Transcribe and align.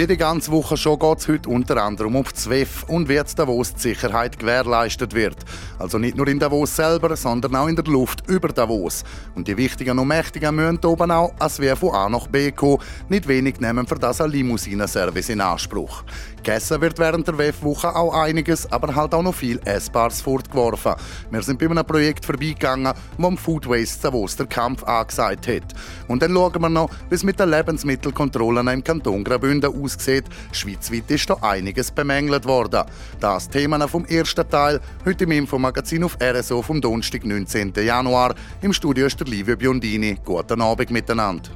Wie 0.00 0.06
die 0.06 0.16
ganze 0.16 0.50
Woche 0.50 0.78
schon 0.78 0.98
geht 0.98 1.18
es 1.18 1.28
heute 1.28 1.50
unter 1.50 1.76
anderem 1.76 2.16
um 2.16 2.24
das 2.24 2.48
WEF 2.48 2.84
und 2.84 3.06
wie 3.10 3.20
Davos 3.36 3.74
die 3.74 3.80
Sicherheit 3.80 4.38
gewährleistet 4.38 5.12
wird. 5.12 5.36
Also 5.78 5.98
nicht 5.98 6.16
nur 6.16 6.26
in 6.26 6.38
Davos 6.38 6.74
selber, 6.74 7.14
sondern 7.16 7.54
auch 7.54 7.66
in 7.66 7.76
der 7.76 7.84
Luft 7.84 8.26
über 8.26 8.48
Davos. 8.48 9.04
Und 9.34 9.46
die 9.46 9.58
Wichtigen 9.58 9.98
und 9.98 10.08
Mächtigen 10.08 10.54
müssen 10.54 10.82
oben 10.86 11.10
auch 11.10 11.34
als 11.38 11.60
WEF 11.60 11.80
von 11.80 11.94
A 11.94 12.08
nach 12.08 12.28
B 12.28 12.50
kommen. 12.50 12.78
Nicht 13.10 13.28
wenig 13.28 13.60
nehmen 13.60 13.86
für 13.86 13.96
das 13.96 14.22
ein 14.22 14.30
Limousinenservice 14.30 15.28
in 15.28 15.42
Anspruch. 15.42 16.02
Gegessen 16.42 16.80
wird 16.80 16.98
während 16.98 17.28
der 17.28 17.36
WEF-Woche 17.36 17.94
auch 17.94 18.14
einiges, 18.14 18.70
aber 18.72 18.94
halt 18.94 19.14
auch 19.14 19.22
noch 19.22 19.34
viel 19.34 19.60
Essbares 19.64 20.22
fortgeworfen. 20.22 20.94
Wir 21.30 21.42
sind 21.42 21.58
bei 21.58 21.66
einem 21.66 21.84
Projekt 21.84 22.24
vorbeigegangen, 22.24 22.94
wo 23.18 23.26
am 23.26 23.36
Food 23.36 23.68
Waste 23.68 24.02
Davos 24.02 24.36
der 24.36 24.46
Kampf 24.46 24.82
angesagt 24.84 25.48
hat. 25.48 25.74
Und 26.08 26.22
dann 26.22 26.32
schauen 26.32 26.62
wir 26.62 26.68
noch, 26.68 26.90
wie 27.08 27.14
es 27.14 27.22
mit 27.22 27.38
den 27.38 27.50
Lebensmittelkontrollen 27.50 28.68
im 28.68 28.82
Kanton 28.82 29.22
Graubünden 29.22 29.74
aussieht. 29.82 30.24
Schweizweit 30.52 31.10
ist 31.10 31.28
da 31.28 31.34
einiges 31.42 31.90
bemängelt 31.90 32.46
worden. 32.46 32.84
Das 33.20 33.48
Thema 33.48 33.86
vom 33.86 34.04
ersten 34.06 34.48
Teil, 34.48 34.80
heute 35.04 35.24
im 35.24 35.32
Infomagazin 35.32 36.04
auf 36.04 36.16
RSO 36.22 36.62
vom 36.62 36.80
Donnerstag, 36.80 37.24
19. 37.24 37.72
Januar. 37.74 38.34
Im 38.62 38.72
Studio 38.72 39.06
ist 39.06 39.20
der 39.20 39.26
Livio 39.26 39.56
Biondini. 39.56 40.16
Guten 40.24 40.62
Abend 40.62 40.90
miteinander. 40.90 41.50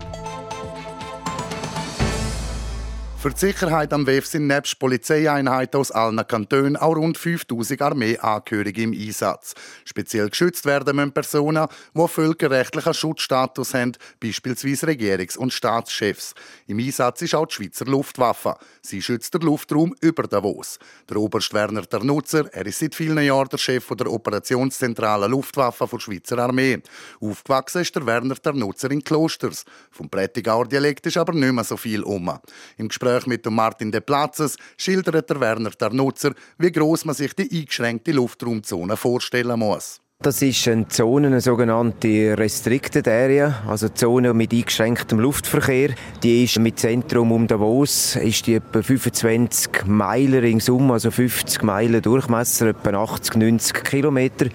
Für 3.24 3.30
die 3.30 3.38
Sicherheit 3.38 3.90
am 3.94 4.06
WEF 4.06 4.26
sind 4.26 4.48
nebst 4.48 4.78
Polizeieinheiten 4.78 5.80
aus 5.80 5.90
allen 5.90 6.26
Kantonen 6.28 6.76
auch 6.76 6.94
rund 6.94 7.16
5000 7.16 7.80
Armeeangehörige 7.80 8.82
im 8.82 8.92
Einsatz. 8.92 9.54
Speziell 9.86 10.28
geschützt 10.28 10.66
werden 10.66 10.94
müssen 10.94 11.12
Personen, 11.12 11.66
die 11.94 12.06
völkerrechtlichen 12.06 12.92
Schutzstatus 12.92 13.72
haben, 13.72 13.92
beispielsweise 14.20 14.88
Regierungs- 14.88 15.38
und 15.38 15.54
Staatschefs. 15.54 16.34
Im 16.66 16.78
Einsatz 16.80 17.22
ist 17.22 17.34
auch 17.34 17.46
die 17.46 17.54
Schweizer 17.54 17.86
Luftwaffe. 17.86 18.58
Sie 18.82 19.00
schützt 19.00 19.32
den 19.32 19.40
Luftraum 19.40 19.94
über 20.02 20.24
Davos. 20.24 20.78
Der 21.08 21.16
Oberst 21.16 21.54
Werner 21.54 21.86
der 21.86 22.04
Nutzer, 22.04 22.52
er 22.52 22.66
ist 22.66 22.78
seit 22.78 22.94
vielen 22.94 23.24
Jahren 23.24 23.48
der 23.48 23.56
Chef 23.56 23.88
der 23.88 24.12
Operationszentrale 24.12 25.28
Luftwaffe 25.28 25.88
der 25.90 25.98
Schweizer 25.98 26.38
Armee. 26.40 26.82
Aufgewachsen 27.22 27.80
ist 27.80 27.96
der 27.96 28.04
Werner 28.04 28.34
der 28.34 28.52
Nutzer 28.52 28.90
in 28.90 29.02
Klosters. 29.02 29.64
Vom 29.90 30.10
Prättigauer 30.10 30.68
Dialekt 30.68 31.06
ist 31.06 31.16
aber 31.16 31.32
nicht 31.32 31.54
mehr 31.54 31.64
so 31.64 31.78
viel 31.78 32.02
um. 32.02 32.30
Im 32.76 32.88
Gespräch 32.88 33.13
mit 33.26 33.44
Martin 33.46 33.90
de 33.90 34.00
Platzes 34.00 34.56
schildert 34.76 35.28
der 35.28 35.40
Werner 35.40 35.70
der 35.70 35.92
Nutzer, 35.92 36.34
wie 36.58 36.72
groß 36.72 37.04
man 37.04 37.14
sich 37.14 37.34
die 37.34 37.50
eingeschränkte 37.50 38.12
Luftraumzone 38.12 38.96
vorstellen 38.96 39.58
muss. 39.58 40.00
Das 40.24 40.40
ist 40.40 40.66
eine 40.68 40.88
Zone, 40.88 41.26
eine 41.26 41.42
sogenannte 41.42 42.34
Restricted 42.38 43.06
Area, 43.06 43.56
also 43.68 43.88
eine 43.88 43.94
Zone 43.94 44.32
mit 44.32 44.54
eingeschränktem 44.54 45.20
Luftverkehr. 45.20 45.90
Die 46.22 46.44
ist 46.44 46.58
mit 46.58 46.78
Zentrum 46.78 47.30
um 47.30 47.46
Davos, 47.46 48.16
ist 48.16 48.46
die 48.46 48.54
etwa 48.54 48.80
25 48.80 49.84
Meilen 49.84 50.40
ringsum, 50.40 50.90
also 50.92 51.10
50 51.10 51.62
Meilen 51.62 52.00
Durchmesser, 52.00 52.68
etwa 52.68 53.02
80, 53.02 53.36
90 53.36 53.84
Kilometer, 53.84 54.46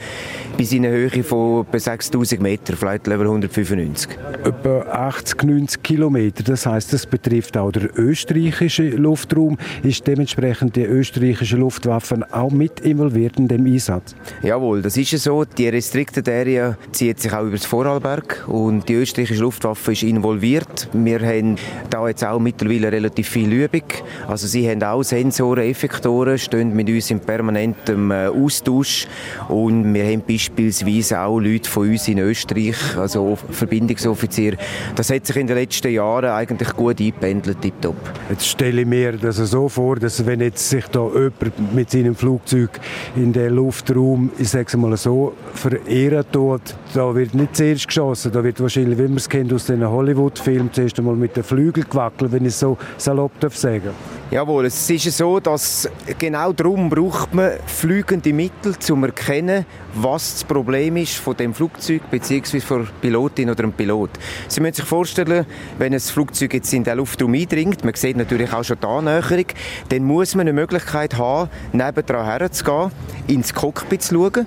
bis 0.57 0.71
in 0.71 0.87
eine 0.87 0.95
Höhe 0.95 1.23
von 1.23 1.67
etwa 1.67 1.79
6000 1.79 2.41
Meter, 2.41 2.75
vielleicht 2.75 3.05
Level 3.05 3.27
195. 3.27 4.09
Etwa 4.43 4.79
80, 4.91 5.43
90 5.43 5.83
Kilometer, 5.83 6.43
das 6.45 6.65
heißt, 6.65 6.93
das 6.93 7.05
betrifft 7.05 7.55
auch 7.55 7.71
den 7.71 7.91
österreichischen 7.95 8.93
Luftraum. 8.93 9.59
Ist 9.83 10.07
dementsprechend 10.07 10.75
die 10.77 10.85
österreichische 10.85 11.57
Luftwaffe 11.57 12.25
auch 12.31 12.49
mit 12.49 12.79
involviert 12.79 13.37
in 13.37 13.47
dem 13.47 13.67
Einsatz? 13.67 14.15
Jawohl, 14.41 14.81
das 14.81 14.97
ist 14.97 15.11
so. 15.19 15.45
Die 15.59 15.67
Restricted 15.67 16.29
Area 16.29 16.77
zieht 16.93 17.19
sich 17.19 17.33
auch 17.33 17.41
über 17.41 17.57
das 17.57 17.65
Vorarlberg 17.65 18.45
und 18.47 18.87
die 18.87 18.93
österreichische 18.93 19.41
Luftwaffe 19.41 19.91
ist 19.91 20.03
involviert. 20.03 20.87
Wir 20.93 21.19
haben 21.19 21.57
da 21.89 22.07
jetzt 22.07 22.23
auch 22.23 22.39
mittlerweile 22.39 22.89
relativ 22.89 23.27
viel 23.27 23.51
Übung. 23.51 23.83
Also 24.25 24.47
sie 24.47 24.69
haben 24.69 24.81
auch 24.81 25.03
Sensoren, 25.03 25.65
Effektoren, 25.65 26.37
stehen 26.37 26.73
mit 26.73 26.87
uns 26.87 27.11
in 27.11 27.19
permanentem 27.19 28.09
äh, 28.09 28.27
Austausch 28.27 29.05
und 29.49 29.93
wir 29.93 30.05
haben 30.05 30.23
beispielsweise 30.25 31.19
auch 31.19 31.41
Leute 31.41 31.69
von 31.69 31.89
uns 31.89 32.07
in 32.07 32.19
Österreich, 32.19 32.77
also 32.97 33.37
Verbindungsoffizier. 33.51 34.55
Das 34.95 35.09
hat 35.09 35.27
sich 35.27 35.35
in 35.35 35.47
den 35.47 35.57
letzten 35.57 35.91
Jahren 35.91 36.29
eigentlich 36.29 36.73
gut 36.73 37.01
eingependelt, 37.01 37.59
tipptopp. 37.59 37.97
Jetzt 38.29 38.47
stelle 38.47 38.83
ich 38.83 38.87
mir 38.87 39.17
das 39.17 39.35
so 39.35 39.67
vor, 39.67 39.97
dass 39.97 40.25
wenn 40.25 40.39
jetzt 40.39 40.69
sich 40.69 40.87
da 40.87 41.05
jemand 41.07 41.75
mit 41.75 41.91
seinem 41.91 42.15
Flugzeug 42.15 42.79
in 43.17 43.33
den 43.33 43.55
Luftraum, 43.55 44.31
ich 44.39 44.47
sage 44.47 44.67
es 44.69 44.77
mal 44.77 44.95
so, 44.95 45.33
verehren 45.53 46.25
tut, 46.31 46.61
da 46.93 47.13
wird 47.13 47.33
nicht 47.33 47.55
zuerst 47.55 47.87
geschossen, 47.87 48.31
da 48.31 48.43
wird 48.43 48.59
wahrscheinlich, 48.61 48.97
wie 48.97 49.03
man 49.03 49.17
es 49.17 49.27
kennt 49.27 49.51
aus 49.53 49.65
den 49.65 49.87
Hollywood-Filmen, 49.87 50.71
zuerst 50.71 50.97
einmal 50.99 51.15
mit 51.15 51.35
den 51.35 51.43
Flügeln 51.43 51.85
gewackelt, 51.89 52.31
wenn 52.31 52.43
ich 52.43 52.49
es 52.49 52.59
so 52.59 52.77
salopp 52.97 53.31
sagen 53.53 53.81
darf. 53.85 53.95
Jawohl, 54.31 54.65
es 54.65 54.89
ist 54.89 55.17
so, 55.17 55.39
dass 55.39 55.89
genau 56.19 56.53
darum 56.53 56.89
braucht 56.89 57.33
man 57.33 57.53
fliegende 57.65 58.31
Mittel, 58.31 58.73
um 58.73 58.79
zu 58.79 58.95
erkennen, 58.95 59.65
was 59.95 60.33
das 60.33 60.43
Problem 60.43 60.97
ist 60.97 61.15
von 61.15 61.35
dem 61.35 61.53
Flugzeug 61.53 62.03
bzw. 62.11 62.59
von 62.59 62.83
der 62.83 62.91
Pilotin 63.01 63.49
oder 63.49 63.63
dem 63.63 63.73
Pilot. 63.73 64.11
Sie 64.47 64.61
müssen 64.61 64.75
sich 64.75 64.85
vorstellen, 64.85 65.45
wenn 65.79 65.93
ein 65.93 65.99
Flugzeug 65.99 66.53
jetzt 66.53 66.71
in 66.73 66.83
den 66.83 66.97
Luftraum 66.97 67.33
eindringt, 67.33 67.83
man 67.83 67.95
sieht 67.95 68.17
natürlich 68.17 68.53
auch 68.53 68.63
schon 68.63 68.77
die 68.79 68.87
Annäherung, 68.87 69.45
dann 69.89 70.03
muss 70.03 70.35
man 70.35 70.41
eine 70.41 70.53
Möglichkeit 70.53 71.17
haben, 71.17 71.49
nebendran 71.73 72.25
herzugehen, 72.25 72.91
ins 73.27 73.53
Cockpit 73.53 74.03
zu 74.03 74.15
schauen 74.15 74.45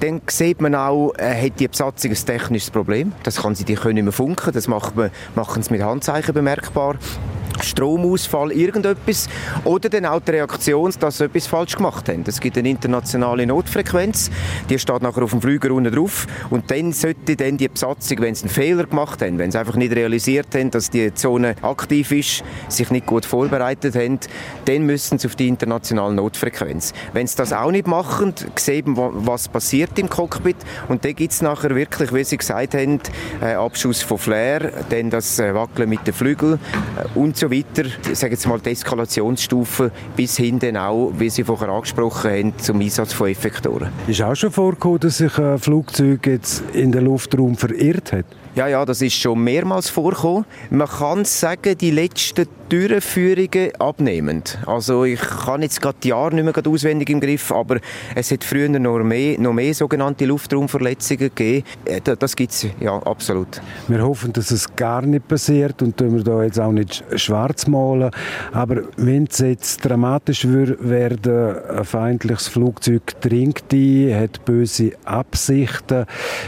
dann 0.00 0.22
sieht 0.26 0.60
man 0.60 0.74
auch, 0.74 1.12
äh, 1.18 1.46
hat 1.46 1.60
die 1.60 1.68
Besatzung 1.68 2.10
ein 2.10 2.16
technisches 2.16 2.70
Problem. 2.70 3.12
Das 3.22 3.42
kann 3.42 3.54
sie, 3.54 3.64
die 3.64 3.74
können 3.74 3.94
nicht 3.94 4.04
mehr 4.04 4.12
funken, 4.12 4.52
das 4.52 4.66
macht 4.66 4.96
man, 4.96 5.10
machen 5.34 5.62
sie 5.62 5.72
mit 5.72 5.82
Handzeichen 5.82 6.34
bemerkbar. 6.34 6.96
Stromausfall, 7.64 8.52
irgendetwas. 8.52 9.28
Oder 9.64 9.88
dann 9.88 10.06
auch 10.06 10.20
die 10.20 10.32
Reaktion, 10.32 10.92
dass 10.98 11.18
sie 11.18 11.24
etwas 11.24 11.46
falsch 11.46 11.76
gemacht 11.76 12.08
haben. 12.08 12.24
Es 12.26 12.40
gibt 12.40 12.56
eine 12.58 12.68
internationale 12.68 13.46
Notfrequenz, 13.46 14.30
die 14.68 14.78
steht 14.78 15.02
nachher 15.02 15.22
auf 15.22 15.30
dem 15.30 15.40
Flüger 15.40 15.72
unten 15.72 15.94
drauf. 15.94 16.26
Und 16.50 16.70
dann 16.70 16.92
sollte 16.92 17.36
dann 17.36 17.56
die 17.56 17.68
Besatzung, 17.68 18.20
wenn 18.20 18.34
sie 18.34 18.44
einen 18.44 18.50
Fehler 18.50 18.84
gemacht 18.84 19.22
haben, 19.22 19.38
wenn 19.38 19.50
sie 19.50 19.58
einfach 19.58 19.76
nicht 19.76 19.94
realisiert 19.94 20.54
haben, 20.54 20.70
dass 20.70 20.90
die 20.90 21.12
Zone 21.14 21.56
aktiv 21.62 22.12
ist, 22.12 22.42
sich 22.68 22.90
nicht 22.90 23.06
gut 23.06 23.24
vorbereitet 23.24 23.94
haben, 23.94 24.18
dann 24.64 24.86
müssen 24.86 25.18
sie 25.18 25.26
auf 25.26 25.36
die 25.36 25.48
internationale 25.48 26.14
Notfrequenz. 26.14 26.92
Wenn 27.12 27.26
sie 27.26 27.36
das 27.36 27.52
auch 27.52 27.70
nicht 27.70 27.86
machen, 27.86 28.34
sehen 28.56 28.96
was 28.96 29.48
passiert 29.48 29.98
im 29.98 30.08
Cockpit. 30.08 30.56
Und 30.88 31.04
dann 31.04 31.14
gibt 31.14 31.32
es 31.32 31.42
nachher 31.42 31.74
wirklich, 31.74 32.12
wie 32.12 32.24
sie 32.24 32.36
gesagt 32.36 32.74
haben, 32.74 33.00
äh, 33.40 33.54
Abschuss 33.54 34.02
von 34.02 34.18
Flair, 34.18 34.72
dann 34.90 35.10
das 35.10 35.38
äh, 35.38 35.54
Wackeln 35.54 35.88
mit 35.88 36.06
den 36.06 36.14
Flügeln 36.14 36.58
äh, 36.96 37.18
und 37.18 37.36
so 37.36 37.49
weiter, 37.50 37.84
ich 38.10 38.18
sage 38.18 38.34
jetzt 38.34 38.46
mal 38.46 38.58
die 38.60 38.70
Eskalationsstufe 38.70 39.90
bis 40.16 40.36
hin 40.36 40.58
dann 40.58 40.76
auch, 40.76 41.12
wie 41.18 41.30
Sie 41.30 41.44
vorher 41.44 41.68
angesprochen 41.68 42.30
haben, 42.30 42.58
zum 42.58 42.80
Einsatz 42.80 43.12
von 43.12 43.28
Effektoren. 43.28 43.90
Ist 44.06 44.22
auch 44.22 44.34
schon 44.34 44.50
vorgekommen, 44.50 45.00
dass 45.00 45.18
sich 45.18 45.38
ein 45.38 45.58
Flugzeug 45.58 46.26
jetzt 46.26 46.62
in 46.72 46.92
den 46.92 47.04
Luftraum 47.04 47.56
verirrt 47.56 48.12
hat? 48.12 48.26
Ja, 48.56 48.66
ja, 48.66 48.84
das 48.84 49.00
ist 49.00 49.14
schon 49.14 49.44
mehrmals 49.44 49.88
vorgekommen. 49.88 50.44
Man 50.70 50.88
kann 50.88 51.24
sagen, 51.24 51.78
die 51.78 51.92
letzten 51.92 52.48
Durchführungen 52.68 53.72
abnehmend. 53.78 54.58
Also 54.66 55.04
ich 55.04 55.20
kann 55.20 55.62
jetzt 55.62 55.80
gerade 55.82 55.98
die 56.02 56.08
Jahre 56.08 56.34
nicht 56.34 56.44
mehr 56.44 56.72
auswendig 56.72 57.10
im 57.10 57.20
Griff, 57.20 57.50
aber 57.50 57.78
es 58.14 58.30
hat 58.30 58.44
früher 58.44 58.68
noch 58.68 59.02
mehr, 59.02 59.38
noch 59.40 59.52
mehr 59.52 59.74
sogenannte 59.74 60.24
Luftraumverletzungen 60.24 61.30
gegeben. 61.34 61.64
Äh, 61.84 62.00
das 62.00 62.36
gibt 62.36 62.52
es, 62.52 62.66
ja, 62.80 62.96
absolut. 63.02 63.60
Wir 63.88 64.02
hoffen, 64.02 64.32
dass 64.32 64.50
es 64.50 64.74
gar 64.76 65.02
nicht 65.02 65.26
passiert 65.26 65.82
und 65.82 66.00
wir 66.00 66.22
da 66.22 66.42
jetzt 66.42 66.60
auch 66.60 66.72
nicht 66.72 67.04
schwarz 67.16 67.66
malen. 67.66 68.10
Aber 68.52 68.82
wenn 68.96 69.24
es 69.24 69.38
jetzt 69.38 69.84
dramatisch 69.84 70.46
werden, 70.46 71.56
ein 71.70 71.84
feindliches 71.84 72.48
Flugzeug 72.48 73.20
dringt 73.20 73.72
ein, 73.72 74.14
hat 74.14 74.44
böse 74.44 74.92
Absichten. 75.04 76.06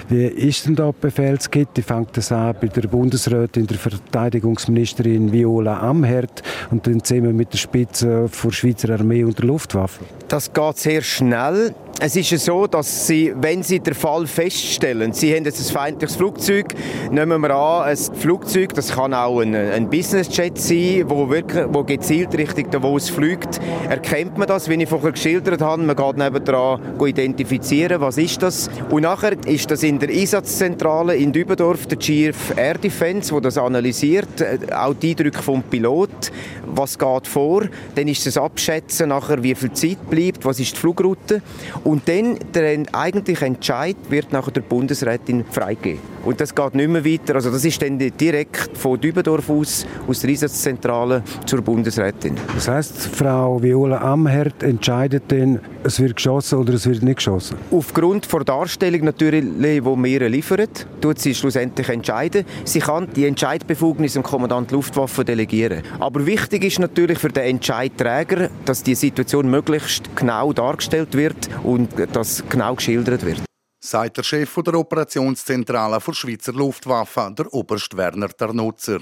Wie 0.08 0.24
ist 0.24 0.66
denn 0.66 0.76
da 0.76 0.92
die 0.92 1.00
Befehlskette? 1.00 1.82
Fängt 1.92 2.16
es 2.16 2.32
an 2.32 2.54
bei 2.58 2.68
der 2.68 2.88
Bundesrätin, 2.88 3.66
der 3.66 3.76
Verteidigungsministerin 3.76 5.30
Viola 5.30 5.80
Amherd 5.80 6.42
und 6.70 6.86
dann 6.86 7.04
zusammen 7.04 7.36
mit 7.36 7.52
der 7.52 7.58
Spitze 7.58 8.30
der 8.42 8.50
Schweizer 8.50 8.94
Armee 8.94 9.24
und 9.24 9.38
der 9.38 9.44
Luftwaffe. 9.44 10.02
Das 10.28 10.50
geht 10.54 10.78
sehr 10.78 11.02
schnell. 11.02 11.74
Es 12.00 12.16
ist 12.16 12.36
so, 12.44 12.66
dass 12.66 13.06
Sie, 13.06 13.32
wenn 13.36 13.62
Sie 13.62 13.78
den 13.78 13.94
Fall 13.94 14.26
feststellen, 14.26 15.12
Sie 15.12 15.34
haben 15.34 15.44
jetzt 15.44 15.60
ein 15.60 15.72
feindliches 15.72 16.16
Flugzeug, 16.16 16.74
nehmen 17.10 17.40
wir 17.40 17.50
an, 17.54 17.84
ein 17.84 17.96
Flugzeug, 17.96 18.74
das 18.74 18.92
kann 18.92 19.14
auch 19.14 19.40
ein, 19.40 19.54
ein 19.54 19.88
Businessjet 19.88 20.58
sein, 20.58 21.04
wo, 21.06 21.28
wirklich, 21.30 21.64
wo 21.68 21.84
gezielt 21.84 22.36
Richtung 22.36 22.70
Davos 22.70 23.08
fliegt, 23.08 23.60
erkennt 23.88 24.36
man 24.36 24.48
das, 24.48 24.68
wie 24.68 24.82
ich 24.82 24.88
vorher 24.88 25.12
geschildert 25.12 25.60
habe, 25.60 25.82
man 25.82 25.94
geht 25.94 26.16
nebendran 26.16 26.80
identifizieren, 27.04 28.00
was 28.00 28.18
ist 28.18 28.42
das. 28.42 28.68
Und 28.90 29.02
nachher 29.02 29.36
ist 29.46 29.70
das 29.70 29.82
in 29.82 29.98
der 29.98 30.08
Einsatzzentrale 30.08 31.14
in 31.14 31.30
Dübendorf, 31.30 31.86
der 31.86 31.98
Chief 31.98 32.36
Air 32.56 32.78
Defense, 32.78 33.32
wo 33.32 33.38
das 33.38 33.58
analysiert, 33.58 34.40
äh, 34.40 34.58
auch 34.74 34.94
die 34.94 35.10
Eindrücke 35.10 35.42
vom 35.42 35.62
Pilot, 35.62 36.32
was 36.66 36.98
geht 36.98 37.26
vor, 37.26 37.64
dann 37.94 38.08
ist 38.08 38.26
das 38.26 38.36
Abschätzen 38.36 39.10
nachher, 39.10 39.42
wie 39.42 39.54
viel 39.54 39.72
Zeit 39.72 40.10
bleibt, 40.10 40.44
was 40.44 40.58
ist 40.58 40.74
die 40.74 40.78
Flugroute 40.78 41.42
und 41.84 42.08
dann 42.08 42.38
der 42.54 42.82
eigentliche 42.92 43.46
Entscheid 43.46 43.96
wird 44.08 44.32
nachher 44.32 44.52
der 44.52 44.62
Bundesrätin 44.62 45.44
freigegeben. 45.44 46.11
Und 46.24 46.40
das 46.40 46.54
geht 46.54 46.74
nicht 46.74 46.88
mehr 46.88 47.04
weiter. 47.04 47.34
Also 47.34 47.50
das 47.50 47.64
ist 47.64 47.80
dann 47.82 47.98
direkt 47.98 48.76
von 48.76 49.00
Dübendorf 49.00 49.50
aus, 49.50 49.86
aus 50.06 50.20
der 50.20 50.30
Einsatzzentrale 50.30 51.22
zur 51.46 51.62
Bundesrätin. 51.62 52.36
Das 52.54 52.68
heißt, 52.68 53.08
Frau 53.14 53.62
Viola 53.62 53.98
Amherd 53.98 54.62
entscheidet 54.62 55.24
dann, 55.28 55.60
es 55.84 56.00
wird 56.00 56.16
geschossen 56.16 56.58
oder 56.58 56.74
es 56.74 56.86
wird 56.86 57.02
nicht 57.02 57.16
geschossen? 57.16 57.56
Aufgrund 57.70 58.32
der 58.32 58.44
Darstellung 58.44 59.04
natürlich, 59.04 59.44
die 59.44 59.84
wir 59.84 60.28
liefern, 60.28 60.68
tut 61.00 61.18
sie 61.18 61.34
schlussendlich 61.34 61.88
entscheiden. 61.88 62.44
Sie 62.64 62.78
kann 62.78 63.08
die 63.14 63.26
Entscheidbefugnis 63.26 64.12
dem 64.12 64.22
Kommandant 64.22 64.70
Luftwaffe 64.70 65.24
delegieren. 65.24 65.82
Aber 65.98 66.24
wichtig 66.24 66.64
ist 66.64 66.78
natürlich 66.78 67.18
für 67.18 67.30
den 67.30 67.44
Entscheidträger, 67.44 68.48
dass 68.64 68.82
die 68.82 68.94
Situation 68.94 69.50
möglichst 69.50 70.14
genau 70.16 70.52
dargestellt 70.52 71.14
wird 71.14 71.48
und 71.64 71.90
das 72.12 72.44
genau 72.48 72.74
geschildert 72.76 73.24
wird 73.24 73.42
sagt 73.82 74.16
der 74.16 74.22
Chef 74.22 74.54
der 74.64 74.74
Operationszentrale 74.74 76.00
der 76.00 76.14
Schweizer 76.14 76.52
Luftwaffe, 76.52 77.32
der 77.36 77.52
Oberst 77.52 77.96
Werner 77.96 78.28
Tarnutzer. 78.28 79.00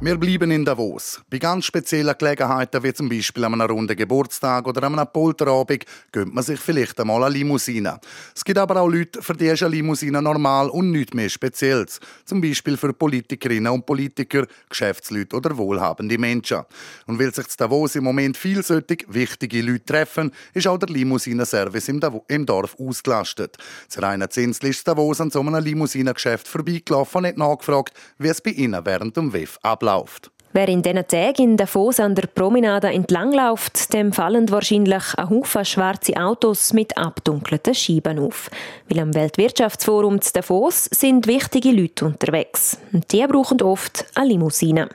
Wir 0.00 0.16
bleiben 0.16 0.52
in 0.52 0.64
Davos. 0.64 1.20
Bei 1.28 1.38
ganz 1.38 1.64
speziellen 1.64 2.14
Gelegenheiten, 2.16 2.84
wie 2.84 2.94
zum 2.94 3.08
Beispiel 3.08 3.44
an 3.44 3.54
einem 3.54 3.68
runden 3.68 3.96
Geburtstag 3.96 4.64
oder 4.68 4.84
an 4.84 4.96
einem 4.96 5.12
Polterabend, 5.12 5.86
gönnt 6.12 6.32
man 6.32 6.44
sich 6.44 6.60
vielleicht 6.60 7.00
einmal 7.00 7.24
eine 7.24 7.34
Limousine. 7.34 7.98
Es 8.32 8.44
gibt 8.44 8.58
aber 8.58 8.80
auch 8.80 8.86
Leute, 8.86 9.20
für 9.20 9.34
die 9.34 9.48
ist 9.48 9.64
eine 9.64 9.74
Limousine 9.74 10.22
normal 10.22 10.70
und 10.70 10.92
nichts 10.92 11.14
mehr 11.14 11.28
Spezielles. 11.28 11.98
Zum 12.24 12.40
Beispiel 12.40 12.76
für 12.76 12.92
Politikerinnen 12.92 13.72
und 13.72 13.86
Politiker, 13.86 14.46
Geschäftsleute 14.68 15.34
oder 15.34 15.56
wohlhabende 15.58 16.16
Menschen. 16.16 16.62
Und 17.08 17.18
weil 17.18 17.34
sich 17.34 17.46
in 17.46 17.54
Davos 17.56 17.96
im 17.96 18.04
Moment 18.04 18.36
vielseitig 18.36 19.04
wichtige 19.08 19.62
Leute 19.62 19.84
treffen, 19.84 20.30
ist 20.54 20.68
auch 20.68 20.78
der 20.78 20.90
Limousinenservice 20.90 21.88
im, 21.88 22.46
Dorf 22.46 22.76
ausgelastet. 22.78 23.56
Zu 23.88 24.00
Rainer 24.00 24.30
Zinsli 24.30 24.70
ist 24.70 24.86
Davos 24.86 25.20
an 25.20 25.32
so 25.32 25.40
einem 25.40 25.56
Limousinengeschäft 25.56 26.46
vorbeigelaufen 26.46 27.18
und 27.18 27.26
hat 27.26 27.36
nachgefragt, 27.36 27.94
wie 28.18 28.28
es 28.28 28.40
bei 28.40 28.50
ihnen 28.50 28.86
während 28.86 29.16
dem 29.16 29.32
WEF 29.32 29.58
abläuft 29.62 29.87
abläuft. 29.88 30.30
Wer 30.52 30.68
in 30.68 30.80
diesen 30.80 31.06
Tagen 31.06 31.42
in 31.42 31.56
Davos 31.58 32.00
an 32.00 32.14
der 32.14 32.26
Promenade 32.26 32.88
entlangläuft, 32.88 33.92
dem 33.92 34.14
fallen 34.14 34.50
wahrscheinlich 34.50 35.14
ein 35.16 35.28
Haufen 35.28 35.62
schwarze 35.64 36.16
Autos 36.16 36.72
mit 36.72 36.96
abdunkelten 36.96 37.74
Scheiben 37.74 38.18
auf. 38.18 38.50
Weil 38.88 39.00
am 39.00 39.14
Weltwirtschaftsforum 39.14 40.14
in 40.14 40.20
Davos 40.32 40.86
sind 40.86 41.26
wichtige 41.26 41.70
Leute 41.70 42.06
unterwegs. 42.06 42.78
Und 42.94 43.12
die 43.12 43.26
brauchen 43.26 43.60
oft 43.60 44.06
eine 44.14 44.30
Limousine. 44.30 44.88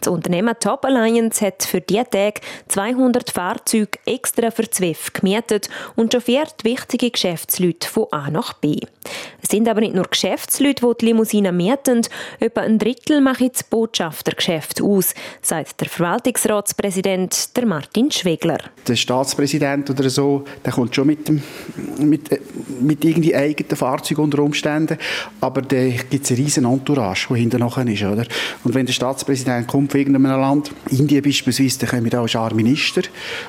Das 0.00 0.12
Unternehmen 0.12 0.54
Top 0.60 0.84
Alliance 0.84 1.44
hat 1.44 1.64
für 1.64 1.80
diese 1.80 2.04
Tage 2.04 2.40
200 2.68 3.30
Fahrzeuge 3.30 3.98
extra 4.06 4.52
für 4.52 4.70
ZWIF 4.70 5.12
gemietet 5.12 5.68
und 5.96 6.12
chauffiert 6.12 6.62
wichtige 6.62 7.10
Geschäftsleute 7.10 7.88
von 7.88 8.06
A 8.12 8.30
nach 8.30 8.52
B. 8.52 8.78
Es 9.42 9.48
sind 9.50 9.68
aber 9.68 9.80
nicht 9.80 9.94
nur 9.94 10.04
Geschäftsleute, 10.04 10.86
die 10.86 10.98
die 11.00 11.06
Limousine 11.06 11.50
mieten, 11.50 12.02
etwa 12.38 12.60
ein 12.60 12.78
Drittel 12.78 13.20
machen 13.20 13.50
das 13.52 13.64
Botschaftergeschäft 13.64 14.80
aus, 14.80 14.99
sagt 15.42 15.80
der 15.80 15.88
Verwaltungsratspräsident 15.88 17.56
der 17.56 17.66
Martin 17.66 18.10
Schwegler. 18.10 18.58
Der 18.86 18.96
Staatspräsident 18.96 19.90
oder 19.90 20.08
so, 20.10 20.44
der 20.64 20.72
kommt 20.72 20.94
schon 20.94 21.06
mit, 21.06 21.28
dem, 21.28 21.42
mit, 21.98 22.32
äh, 22.32 22.40
mit 22.80 23.04
irgendwie 23.04 23.34
eigenen 23.34 23.76
Fahrzeug 23.76 24.18
unter 24.18 24.40
Umständen, 24.40 24.98
aber 25.40 25.62
da 25.62 25.88
gibt 25.88 26.24
es 26.24 26.30
eine 26.30 26.38
riesen 26.38 26.64
Entourage, 26.64 27.28
die 27.30 27.40
hinter 27.40 27.58
nachher 27.58 27.86
ist. 27.86 28.02
Oder? 28.02 28.26
Und 28.64 28.74
wenn 28.74 28.86
der 28.86 28.92
Staatspräsident 28.92 29.66
kommt 29.66 29.92
von 29.92 30.00
irgendeinem 30.00 30.40
Land, 30.40 30.70
Indien 30.90 31.22
beispielsweise, 31.22 31.78
dann 31.80 31.90
kommen 31.90 32.10
da 32.10 32.20
auch 32.20 32.28
Scharminister 32.28 33.02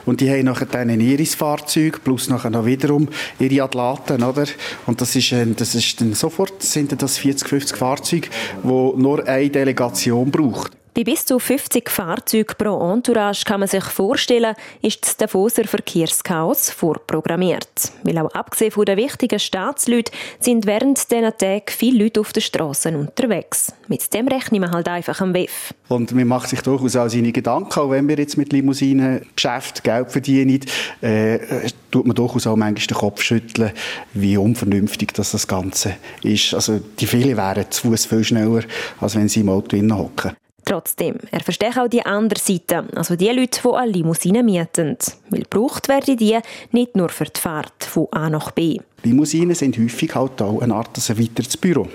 und 0.06 0.22
die 0.22 0.30
haben 0.30 0.46
nachher 0.46 0.66
dann 0.66 0.90
ein 0.90 1.00
ihres 1.00 1.36
Fahrzeug 1.36 2.04
plus 2.04 2.30
nachher 2.30 2.50
noch 2.50 2.66
wiederum 2.66 3.08
ihre 3.40 3.64
Athleten. 3.64 4.24
Oder? 4.24 4.46
Und 4.86 5.02
das 5.02 5.16
ist, 5.16 5.34
das 5.58 5.76
ist 5.76 6.02
dann 6.02 6.14
sofort 6.14 6.62
sind 6.64 7.02
das 7.02 7.18
40, 7.18 7.48
50 7.48 7.78
Fahrzeuge, 7.78 8.30
die 8.64 8.68
nur 8.68 9.28
eine 9.28 9.50
Delegation 9.50 10.32
braucht. 10.32 10.81
Bei 10.94 11.06
bis 11.06 11.26
zu 11.26 11.40
50 11.40 11.90
Fahrzeugen 11.90 12.54
pro 12.58 12.92
Entourage 12.92 13.46
kann 13.46 13.62
man 13.62 13.70
sich 13.70 13.84
vorstellen, 13.86 14.56
ist 14.82 15.02
das 15.06 15.16
Davoser 15.16 15.64
Verkehrschaos 15.64 16.70
vorprogrammiert. 16.70 17.94
Weil 18.04 18.18
auch 18.18 18.34
abgesehen 18.34 18.72
von 18.72 18.84
den 18.84 18.98
wichtigen 18.98 19.40
Staatsleuten 19.40 20.14
sind 20.42 20.66
während 20.66 21.10
dieser 21.10 21.38
Tage 21.38 21.64
viele 21.70 22.04
Leute 22.04 22.20
auf 22.20 22.34
den 22.34 22.42
Straßen 22.42 22.94
unterwegs. 22.98 23.74
Mit 23.88 24.14
dem 24.14 24.28
rechnen 24.28 24.62
wir 24.62 24.72
halt 24.72 24.90
einfach 24.90 25.22
am 25.22 25.34
WEF. 25.34 25.74
Und 25.88 26.12
man 26.12 26.28
macht 26.28 26.50
sich 26.50 26.62
durchaus 26.62 26.98
auch 26.98 27.08
seine 27.08 27.32
Gedanken, 27.32 27.80
auch 27.80 27.92
wenn 27.92 28.10
wir 28.10 28.18
jetzt 28.18 28.38
mit 28.38 28.52
Limousinen 28.52 29.26
Geschäft 29.34 29.86
Geld 29.86 30.12
verdienen, 30.12 30.60
äh, 31.00 31.70
tut 31.90 32.06
man 32.06 32.16
durchaus 32.18 32.48
auch 32.48 32.58
manchmal 32.58 32.88
den 32.88 32.98
Kopf 32.98 33.22
schütteln, 33.22 33.72
wie 34.14 34.36
unvernünftig 34.36 35.14
das, 35.14 35.32
das 35.32 35.48
Ganze 35.48 35.96
ist. 36.22 36.54
Also 36.54 36.82
die 37.00 37.08
viele 37.08 37.38
wären 37.38 37.72
zu 37.72 37.88
Fuß 37.88 38.08
viel 38.08 38.26
schneller, 38.26 38.64
als 39.00 39.16
wenn 39.16 39.30
sie 39.30 39.40
im 39.40 39.50
Auto 39.50 39.78
hocken. 39.78 40.34
Trotzdem, 40.66 41.16
er 41.32 41.42
versteht 41.42 41.78
auch 41.78 41.88
die 41.88 42.06
andere 42.06 42.40
Seite, 42.40 42.86
also 42.96 43.16
die 43.16 43.30
Leute, 43.30 43.60
die 43.64 43.74
eine 43.74 43.92
Limousine 43.92 44.44
mieten. 44.44 44.98
Weil 45.30 45.42
gebraucht 45.42 45.90
werden 45.90 46.18
die 46.18 46.38
nicht 46.72 46.96
nur 46.96 47.10
für 47.10 47.26
die 47.26 47.40
Fahrt 47.40 47.84
von 47.84 48.08
A 48.12 48.30
nach 48.30 48.52
B. 48.52 48.78
Limousinen 49.04 49.56
sind 49.56 49.78
häufig 49.78 50.14
halt 50.14 50.42
auch 50.42 50.62
eine 50.62 50.76
Art 50.76 50.98
ein 50.98 51.20
weiteres 51.20 51.58
Büro. 51.58 51.88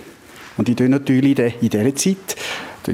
Und 0.57 0.69
die 0.69 0.75
tun 0.75 0.91
natürlich 0.91 1.39
in 1.39 1.69
dieser 1.69 1.95
Zeit 1.95 2.37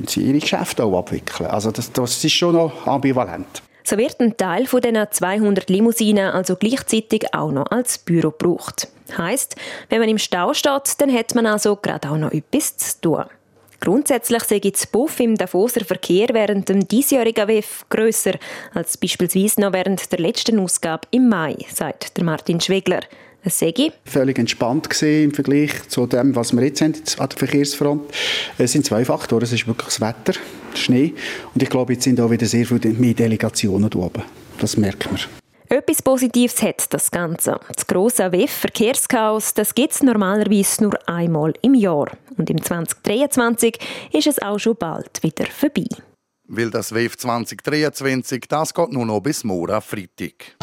sie 0.06 0.22
ihre 0.22 0.38
Geschäfte 0.38 0.84
auch 0.84 0.98
abwickeln. 0.98 1.50
Also 1.50 1.70
das, 1.70 1.92
das 1.92 2.24
ist 2.24 2.32
schon 2.32 2.54
noch 2.54 2.86
ambivalent. 2.86 3.62
So 3.84 3.98
wird 3.98 4.20
ein 4.20 4.36
Teil 4.36 4.66
von 4.66 4.80
diesen 4.80 5.06
200 5.10 5.68
Limousinen 5.68 6.30
also 6.30 6.56
gleichzeitig 6.56 7.34
auch 7.34 7.50
noch 7.50 7.70
als 7.70 7.98
Büro 7.98 8.30
gebraucht. 8.30 8.88
Heißt, 9.16 9.56
wenn 9.88 10.00
man 10.00 10.08
im 10.08 10.18
Stau 10.18 10.54
steht, 10.54 11.00
dann 11.00 11.12
hat 11.12 11.34
man 11.34 11.46
also 11.46 11.76
gerade 11.76 12.10
auch 12.10 12.16
noch 12.16 12.32
etwas 12.32 12.76
zu 12.76 13.00
tun. 13.00 13.24
Grundsätzlich 13.82 14.44
sei 14.44 14.60
das 14.60 14.86
Buff 14.86 15.18
im 15.18 15.34
Davoser 15.34 15.84
Verkehr 15.84 16.28
während 16.30 16.68
dem 16.68 16.86
diesjährigen 16.86 17.48
WEF 17.48 17.84
grösser 17.90 18.34
als 18.74 18.96
beispielsweise 18.96 19.60
noch 19.60 19.72
während 19.72 20.12
der 20.12 20.20
letzten 20.20 20.60
Ausgabe 20.60 21.08
im 21.10 21.28
Mai, 21.28 21.56
sagt 21.74 22.16
der 22.16 22.22
Martin 22.22 22.60
Schwegler. 22.60 23.00
Es 23.42 23.58
sei 23.58 23.74
völlig 24.04 24.38
entspannt 24.38 24.88
gesehen 24.88 25.30
im 25.30 25.34
Vergleich 25.34 25.72
zu 25.88 26.06
dem, 26.06 26.36
was 26.36 26.52
wir 26.52 26.62
jetzt 26.62 26.80
haben 26.80 26.94
an 27.18 27.28
der 27.28 27.38
Verkehrsfront. 27.38 28.02
Es 28.56 28.70
sind 28.70 28.86
zwei 28.86 29.04
Faktoren. 29.04 29.42
Es 29.42 29.52
ist 29.52 29.66
wirklich 29.66 29.88
das 29.88 30.00
Wetter, 30.00 30.38
der 30.72 30.78
Schnee 30.78 31.14
und 31.52 31.60
ich 31.60 31.68
glaube, 31.68 31.94
jetzt 31.94 32.04
sind 32.04 32.20
auch 32.20 32.30
wieder 32.30 32.46
sehr 32.46 32.64
viele 32.64 32.94
mehr 32.94 33.14
Delegationen 33.14 33.90
da 33.90 33.98
oben. 33.98 34.22
Das 34.60 34.76
merkt 34.76 35.10
man. 35.10 35.41
Etwas 35.72 36.02
Positives 36.02 36.62
hat 36.62 36.92
das 36.92 37.10
Ganze. 37.10 37.58
Das 37.74 37.86
grosse 37.86 38.30
WEF-Verkehrschaos, 38.30 39.54
gibt 39.74 39.92
es 39.92 40.02
normalerweise 40.02 40.82
nur 40.82 41.08
einmal 41.08 41.54
im 41.62 41.72
Jahr. 41.72 42.10
Und 42.36 42.50
im 42.50 42.62
2023 42.62 43.78
ist 44.12 44.26
es 44.26 44.42
auch 44.42 44.58
schon 44.58 44.76
bald 44.76 45.22
wieder 45.22 45.46
vorbei. 45.46 45.86
Weil 46.46 46.70
das 46.70 46.92
WEF 46.92 47.16
2023, 47.16 48.42
das 48.50 48.74
geht 48.74 48.92
nur 48.92 49.06
noch 49.06 49.20
bis 49.20 49.44
morgen 49.44 49.80
Freitag. 49.80 50.58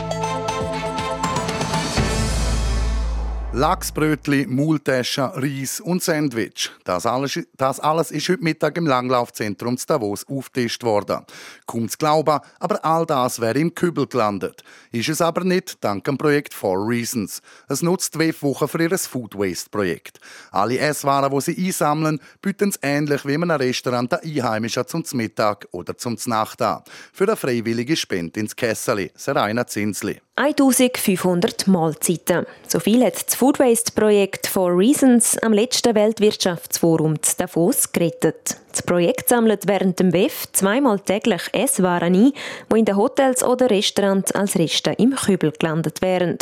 Lachsbrötli, 3.59 4.45
Maultaschen, 4.47 5.25
Reis 5.33 5.81
und 5.81 6.01
Sandwich. 6.01 6.71
Das 6.85 7.05
alles, 7.05 7.37
das 7.57 7.81
alles 7.81 8.09
ist 8.09 8.29
heute 8.29 8.41
Mittag 8.41 8.77
im 8.77 8.87
Langlaufzentrum 8.87 9.77
zu 9.77 9.85
Davos 9.85 10.25
aufgetischt 10.29 10.81
worden. 10.85 11.25
Kaum 11.65 11.89
zu 11.89 11.97
glauben, 11.97 12.39
aber 12.57 12.85
all 12.85 13.05
das 13.05 13.41
wäre 13.41 13.59
im 13.59 13.75
Kübel 13.75 14.07
gelandet. 14.07 14.63
Ist 14.93 15.09
es 15.09 15.19
aber 15.19 15.43
nicht, 15.43 15.83
dank 15.83 16.05
dem 16.05 16.17
Projekt 16.17 16.53
Four 16.53 16.87
Reasons. 16.87 17.41
Es 17.67 17.81
nutzt 17.81 18.13
zwei 18.13 18.33
Wochen 18.39 18.69
für 18.69 18.81
ihr 18.81 18.97
Food 18.97 19.37
Waste 19.37 19.69
Projekt. 19.69 20.21
Alle 20.51 20.79
Esswaren, 20.79 21.29
die 21.29 21.41
sie 21.41 21.67
einsammeln, 21.67 22.21
bieten 22.41 22.69
es 22.69 22.79
ähnlich 22.81 23.25
wie 23.25 23.33
in 23.33 23.43
einem 23.43 23.59
Restaurant 23.59 24.09
der 24.09 24.23
Einheimischen 24.23 24.87
zum 24.87 25.03
Mittag 25.11 25.67
oder 25.71 25.97
zum 25.97 26.17
Nacht 26.27 26.61
an. 26.61 26.83
Für 27.11 27.25
eine 27.25 27.35
freiwillige 27.35 27.97
Spende 27.97 28.39
ins 28.39 28.55
Kesseli, 28.55 29.11
Serena 29.15 29.67
Zinsli. 29.67 30.21
1500 30.39 31.67
Mahlzeiten. 31.67 32.45
So 32.65 32.79
viel 32.79 33.03
hat 33.03 33.27
das 33.27 33.35
Food 33.35 33.59
Waste 33.59 33.91
Projekt 33.91 34.47
For 34.47 34.71
Reasons 34.71 35.37
am 35.39 35.51
letzten 35.51 35.93
Weltwirtschaftsforum 35.93 37.15
Davos 37.37 37.91
gerettet. 37.91 38.55
Das 38.71 38.81
Projekt 38.83 39.27
sammelt 39.27 39.67
während 39.67 39.99
dem 39.99 40.13
WEF 40.13 40.45
zweimal 40.53 41.01
täglich 41.01 41.41
Esswaren 41.51 42.15
ein, 42.15 42.31
die 42.71 42.79
in 42.79 42.85
den 42.85 42.95
Hotels 42.95 43.43
oder 43.43 43.69
Restaurants 43.69 44.31
als 44.31 44.55
Reste 44.57 44.91
im 44.91 45.13
Kübel 45.13 45.51
gelandet 45.51 46.01
wären. 46.01 46.37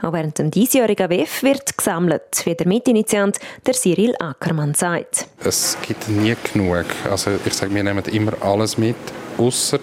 Auch 0.00 0.14
während 0.14 0.38
dem 0.38 0.50
diesjährigen 0.50 1.10
WEF 1.10 1.42
wird 1.42 1.76
gesammelt, 1.76 2.40
wie 2.44 2.54
der 2.54 2.66
Mitinitiant 2.66 3.38
der 3.66 3.74
Cyril 3.74 4.14
Ackermann 4.20 4.72
sagt. 4.72 5.26
Es 5.44 5.76
gibt 5.86 6.08
nie 6.08 6.34
genug. 6.50 6.86
Also 7.10 7.32
ich 7.44 7.52
sage, 7.52 7.74
wir 7.74 7.84
nehmen 7.84 8.04
immer 8.06 8.32
alles 8.40 8.78
mit 8.78 8.96
Ausser 9.38 9.80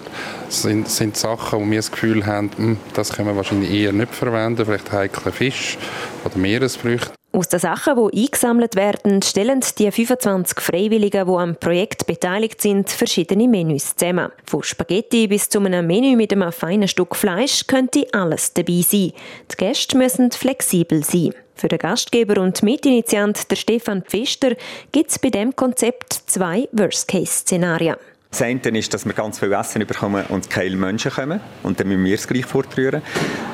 sind, 0.49 0.89
sind 0.89 1.17
Sachen, 1.17 1.59
wo 1.59 1.69
wir 1.69 1.79
das 1.79 1.91
Gefühl 1.91 2.25
haben, 2.25 2.51
hm, 2.55 2.77
das 2.93 3.13
können 3.13 3.29
wir 3.29 3.35
wahrscheinlich 3.35 3.71
eher 3.71 3.93
nicht 3.93 4.13
verwenden, 4.13 4.65
vielleicht 4.65 4.91
heikle 4.91 5.31
Fisch 5.31 5.77
oder 6.25 6.37
Meeresfrüchte. 6.37 7.11
Aus 7.33 7.47
den 7.47 7.61
Sachen, 7.61 7.95
die 7.95 8.23
eingesammelt 8.23 8.75
werden, 8.75 9.21
stellen 9.21 9.61
die 9.79 9.89
25 9.89 10.59
Freiwilligen, 10.59 11.25
die 11.25 11.33
am 11.33 11.55
Projekt 11.55 12.05
beteiligt 12.05 12.61
sind, 12.61 12.89
verschiedene 12.89 13.47
Menüs 13.47 13.95
zusammen. 13.95 14.33
Von 14.45 14.63
Spaghetti 14.63 15.27
bis 15.27 15.47
zu 15.47 15.59
einem 15.59 15.87
Menü 15.87 16.17
mit 16.17 16.33
einem 16.33 16.51
feinen 16.51 16.89
Stück 16.89 17.15
Fleisch 17.15 17.67
könnte 17.67 18.05
alles 18.11 18.51
dabei 18.53 18.81
sein. 18.85 19.13
Die 19.49 19.55
Gäste 19.57 19.97
müssen 19.97 20.29
flexibel 20.31 21.05
sein. 21.05 21.33
Für 21.55 21.69
den 21.69 21.79
Gastgeber 21.79 22.41
und 22.41 22.63
Mitinitiant, 22.63 23.49
der 23.49 23.55
Stefan 23.55 24.01
Pfister, 24.01 24.55
gibt 24.91 25.11
es 25.11 25.19
bei 25.19 25.29
dem 25.29 25.55
Konzept 25.55 26.11
zwei 26.25 26.67
Worst-Case-Szenarien. 26.73 27.95
Das 28.31 28.41
eine 28.43 28.61
ist, 28.79 28.93
dass 28.93 29.05
wir 29.05 29.11
ganz 29.11 29.39
viel 29.39 29.51
Essen 29.51 29.85
bekommen 29.85 30.25
und 30.29 30.49
keine 30.49 30.77
Menschen 30.77 31.11
kommen. 31.11 31.41
Und 31.63 31.79
dann 31.79 31.87
müssen 31.89 32.05
wir 32.05 32.15
es 32.15 32.25
gleich 32.25 32.45
fortrühren. 32.45 33.01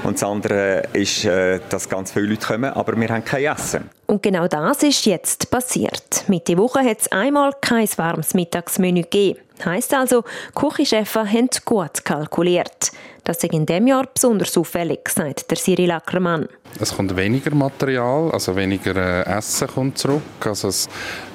Und 0.04 0.14
das 0.14 0.24
andere 0.24 0.84
ist, 0.94 1.26
äh, 1.26 1.60
dass 1.68 1.90
ganz 1.90 2.12
viele 2.12 2.28
Leute 2.28 2.46
kommen, 2.46 2.72
aber 2.72 2.96
wir 2.96 3.10
haben 3.10 3.26
kein 3.26 3.46
Essen. 3.46 3.90
Und 4.06 4.22
genau 4.22 4.48
das 4.48 4.84
ist 4.84 5.06
jetzt 5.08 5.50
passiert. 5.50 6.26
Mitte 6.28 6.58
Woche 6.60 6.82
hat 6.82 7.02
es 7.02 7.12
einmal 7.12 7.54
kein 7.60 7.90
warmes 7.98 8.36
Mittagsmenü 8.36 9.02
gegeben. 9.02 9.40
Heißt 9.66 9.96
also, 9.96 10.24
Küchenchefs 10.54 11.16
haben 11.16 11.50
gut 11.66 12.06
kalkuliert. 12.06 12.92
Das 13.28 13.44
ist 13.44 13.52
in 13.52 13.66
diesem 13.66 13.88
Jahr 13.88 14.08
besonders 14.14 14.58
auffällig, 14.58 15.10
sagt 15.10 15.52
der 15.52 15.58
Cyril 15.58 15.92
Ackermann. 15.92 16.48
Es 16.80 16.96
kommt 16.96 17.14
weniger 17.14 17.54
Material, 17.54 18.32
also 18.32 18.56
weniger 18.56 18.96
äh, 18.96 19.38
Essen 19.38 19.68
kommt 19.68 19.98
zurück. 19.98 20.22
Also 20.46 20.70
es, 20.70 20.88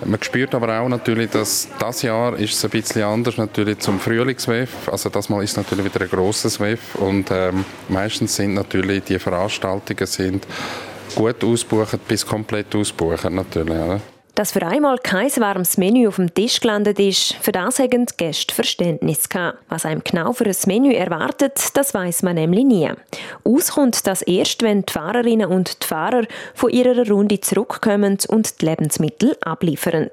man 0.02 0.22
spürt 0.22 0.54
aber 0.54 0.80
auch 0.80 0.88
natürlich, 0.88 1.28
dass 1.28 1.68
das 1.78 2.00
Jahr 2.00 2.34
ist 2.38 2.54
es 2.54 2.64
ein 2.64 2.70
bisschen 2.70 3.02
anders 3.02 3.36
natürlich 3.36 3.80
zum 3.80 4.00
Frühlingswef. 4.00 4.88
Also 4.90 5.10
das 5.10 5.28
Mal 5.28 5.44
ist 5.44 5.58
natürlich 5.58 5.84
wieder 5.84 6.00
ein 6.00 6.08
grosses 6.08 6.58
Wef 6.60 6.94
und 6.94 7.30
ähm, 7.30 7.62
meistens 7.90 8.36
sind 8.36 8.54
natürlich 8.54 9.04
die 9.04 9.18
Veranstaltungen 9.18 10.06
sind 10.06 10.46
gut 11.14 11.44
ausbuchen 11.44 12.00
bis 12.08 12.24
komplett 12.24 12.74
ausbuchen 12.74 13.34
natürlich. 13.34 13.78
Oder? 13.78 14.00
Dass 14.34 14.52
für 14.52 14.66
einmal 14.66 14.96
kein 14.96 15.30
warmes 15.36 15.76
Menü 15.76 16.08
auf 16.08 16.16
dem 16.16 16.32
Tisch 16.32 16.60
gelandet 16.60 16.98
ist, 16.98 17.34
für 17.42 17.52
das 17.52 17.78
haben 17.78 18.06
die 18.06 18.16
Gäste 18.16 18.54
Verständnis 18.54 19.28
gehabt. 19.28 19.58
Was 19.68 19.84
einem 19.84 20.02
genau 20.02 20.32
für 20.32 20.46
ein 20.46 20.56
Menü 20.66 20.94
erwartet, 20.94 21.60
das 21.74 21.92
weiß 21.92 22.22
man 22.22 22.36
nämlich 22.36 22.64
nie. 22.64 22.90
Auskommt 23.44 24.06
das 24.06 24.22
erst, 24.22 24.62
wenn 24.62 24.86
die 24.86 24.92
Fahrerinnen 24.92 25.50
und 25.50 25.82
die 25.82 25.86
Fahrer 25.86 26.24
von 26.54 26.70
ihrer 26.70 27.06
Runde 27.06 27.40
zurückkommen 27.40 28.16
und 28.28 28.62
die 28.62 28.64
Lebensmittel 28.64 29.36
abliefern. 29.42 30.08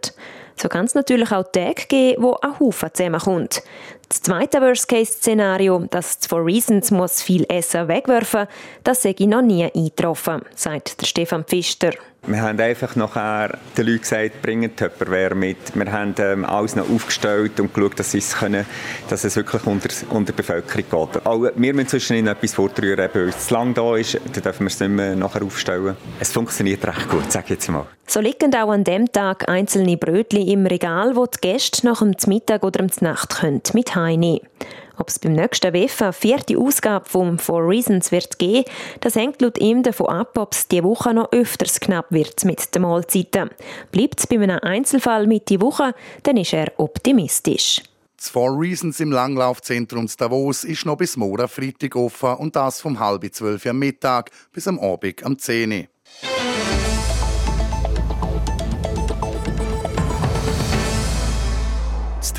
So 0.57 0.67
kann 0.67 0.83
es 0.83 0.95
natürlich 0.95 1.31
auch 1.31 1.49
Tage 1.53 1.85
geben, 1.87 2.21
wo 2.21 2.35
ein 2.41 2.59
Haufen 2.59 2.89
zusammenkommt. 2.93 3.63
Das 4.09 4.21
zweite 4.21 4.59
Worst-Case-Szenario, 4.59 5.85
dass 5.91 6.17
For 6.27 6.45
Reasons 6.45 6.91
muss 6.91 7.21
viel 7.21 7.45
Essen 7.47 7.87
wegwerfen, 7.87 8.47
das 8.83 9.03
sei 9.03 9.15
noch 9.19 9.41
nie 9.41 9.71
eingetroffen, 9.73 10.41
sagt 10.55 10.99
der 10.99 11.05
Stefan 11.05 11.45
Pfister. 11.45 11.91
Wir 12.27 12.41
haben 12.41 12.59
einfach 12.59 12.95
nachher 12.95 13.57
den 13.77 13.87
Leuten 13.87 14.01
gesagt, 14.01 14.41
bringt 14.41 14.77
Tupperware 14.77 15.35
mit. 15.35 15.57
Wir 15.73 15.91
haben 15.91 16.13
ähm, 16.19 16.45
alles 16.45 16.75
noch 16.75 16.89
aufgestellt 16.89 17.59
und 17.59 17.73
geschaut, 17.73 17.97
dass, 17.97 18.13
es, 18.13 18.35
können, 18.35 18.65
dass 19.09 19.23
es 19.23 19.35
wirklich 19.35 19.65
unter, 19.65 19.89
unter 20.09 20.33
die 20.33 20.37
Bevölkerung 20.37 21.11
geht. 21.11 21.25
Auch 21.25 21.49
wir 21.55 21.73
müssen 21.73 21.87
zwischen 21.87 22.27
etwas 22.27 22.53
vortrühren, 22.53 23.09
weil 23.13 23.29
es 23.29 23.47
zu 23.47 23.53
lang 23.53 23.73
da 23.73 23.95
ist, 23.95 24.15
dann 24.15 24.43
dürfen 24.43 24.65
wir 24.65 24.67
es 24.67 24.79
nicht 24.79 24.89
mehr 24.89 25.15
nachher 25.15 25.43
aufstellen. 25.43 25.95
Es 26.19 26.31
funktioniert 26.31 26.85
recht 26.85 27.09
gut, 27.09 27.31
sage 27.31 27.45
ich 27.45 27.51
jetzt 27.51 27.69
mal. 27.69 27.85
So 28.05 28.19
liegen 28.19 28.53
auch 28.53 28.69
an 28.69 28.83
dem 28.83 29.11
Tag 29.11 29.47
einzelne 29.47 29.95
Brötchen 29.95 30.45
im 30.45 30.65
Regal, 30.65 31.15
wo 31.15 31.25
die 31.25 31.37
Gäste 31.39 31.85
nach 31.85 31.99
dem 31.99 32.15
Mittag 32.27 32.63
oder 32.63 32.83
der 32.83 33.03
Nacht 33.03 33.37
können 33.37 33.61
mit 33.73 33.95
heimnehmen 33.95 34.41
ob 34.99 35.09
es 35.09 35.19
beim 35.19 35.33
nächsten 35.33 35.73
eine 35.73 36.13
vierte 36.13 36.57
Ausgabe 36.57 37.07
vom 37.07 37.39
Four 37.39 37.67
Reasons 37.67 38.11
wird 38.11 38.37
geben, 38.37 38.65
das 38.99 39.15
hängt 39.15 39.41
laut 39.41 39.57
ihm 39.57 39.83
davon 39.83 40.07
ab, 40.07 40.37
ob 40.37 40.53
es 40.53 40.67
diese 40.67 40.83
Woche 40.83 41.13
noch 41.13 41.31
öfters 41.31 41.79
knapp 41.79 42.07
wird 42.09 42.43
mit 42.45 42.75
den 42.75 42.81
Mahlzeiten. 42.81 43.49
Bleibt 43.91 44.19
es 44.19 44.27
bei 44.27 44.35
einem 44.35 44.59
Einzelfall 44.59 45.27
mit 45.27 45.49
die 45.49 45.61
Woche, 45.61 45.93
dann 46.23 46.37
ist 46.37 46.53
er 46.53 46.71
optimistisch. 46.77 47.81
Das 48.17 48.29
Four 48.29 48.59
Reasons 48.59 48.99
im 48.99 49.13
Langlaufzentrum 49.13 50.09
Davos 50.17 50.65
ist 50.65 50.85
noch 50.85 50.97
bis 50.97 51.15
morgen 51.15 51.47
Freitag 51.47 51.95
offen 51.95 52.33
und 52.33 52.53
das 52.53 52.81
vom 52.81 52.99
halb 52.99 53.33
zwölf 53.33 53.65
am 53.65 53.79
Mittag 53.79 54.29
bis 54.51 54.67
am 54.67 54.77
Abend 54.77 55.23
am 55.23 55.39
10 55.39 55.71
Uhr. 55.71 55.85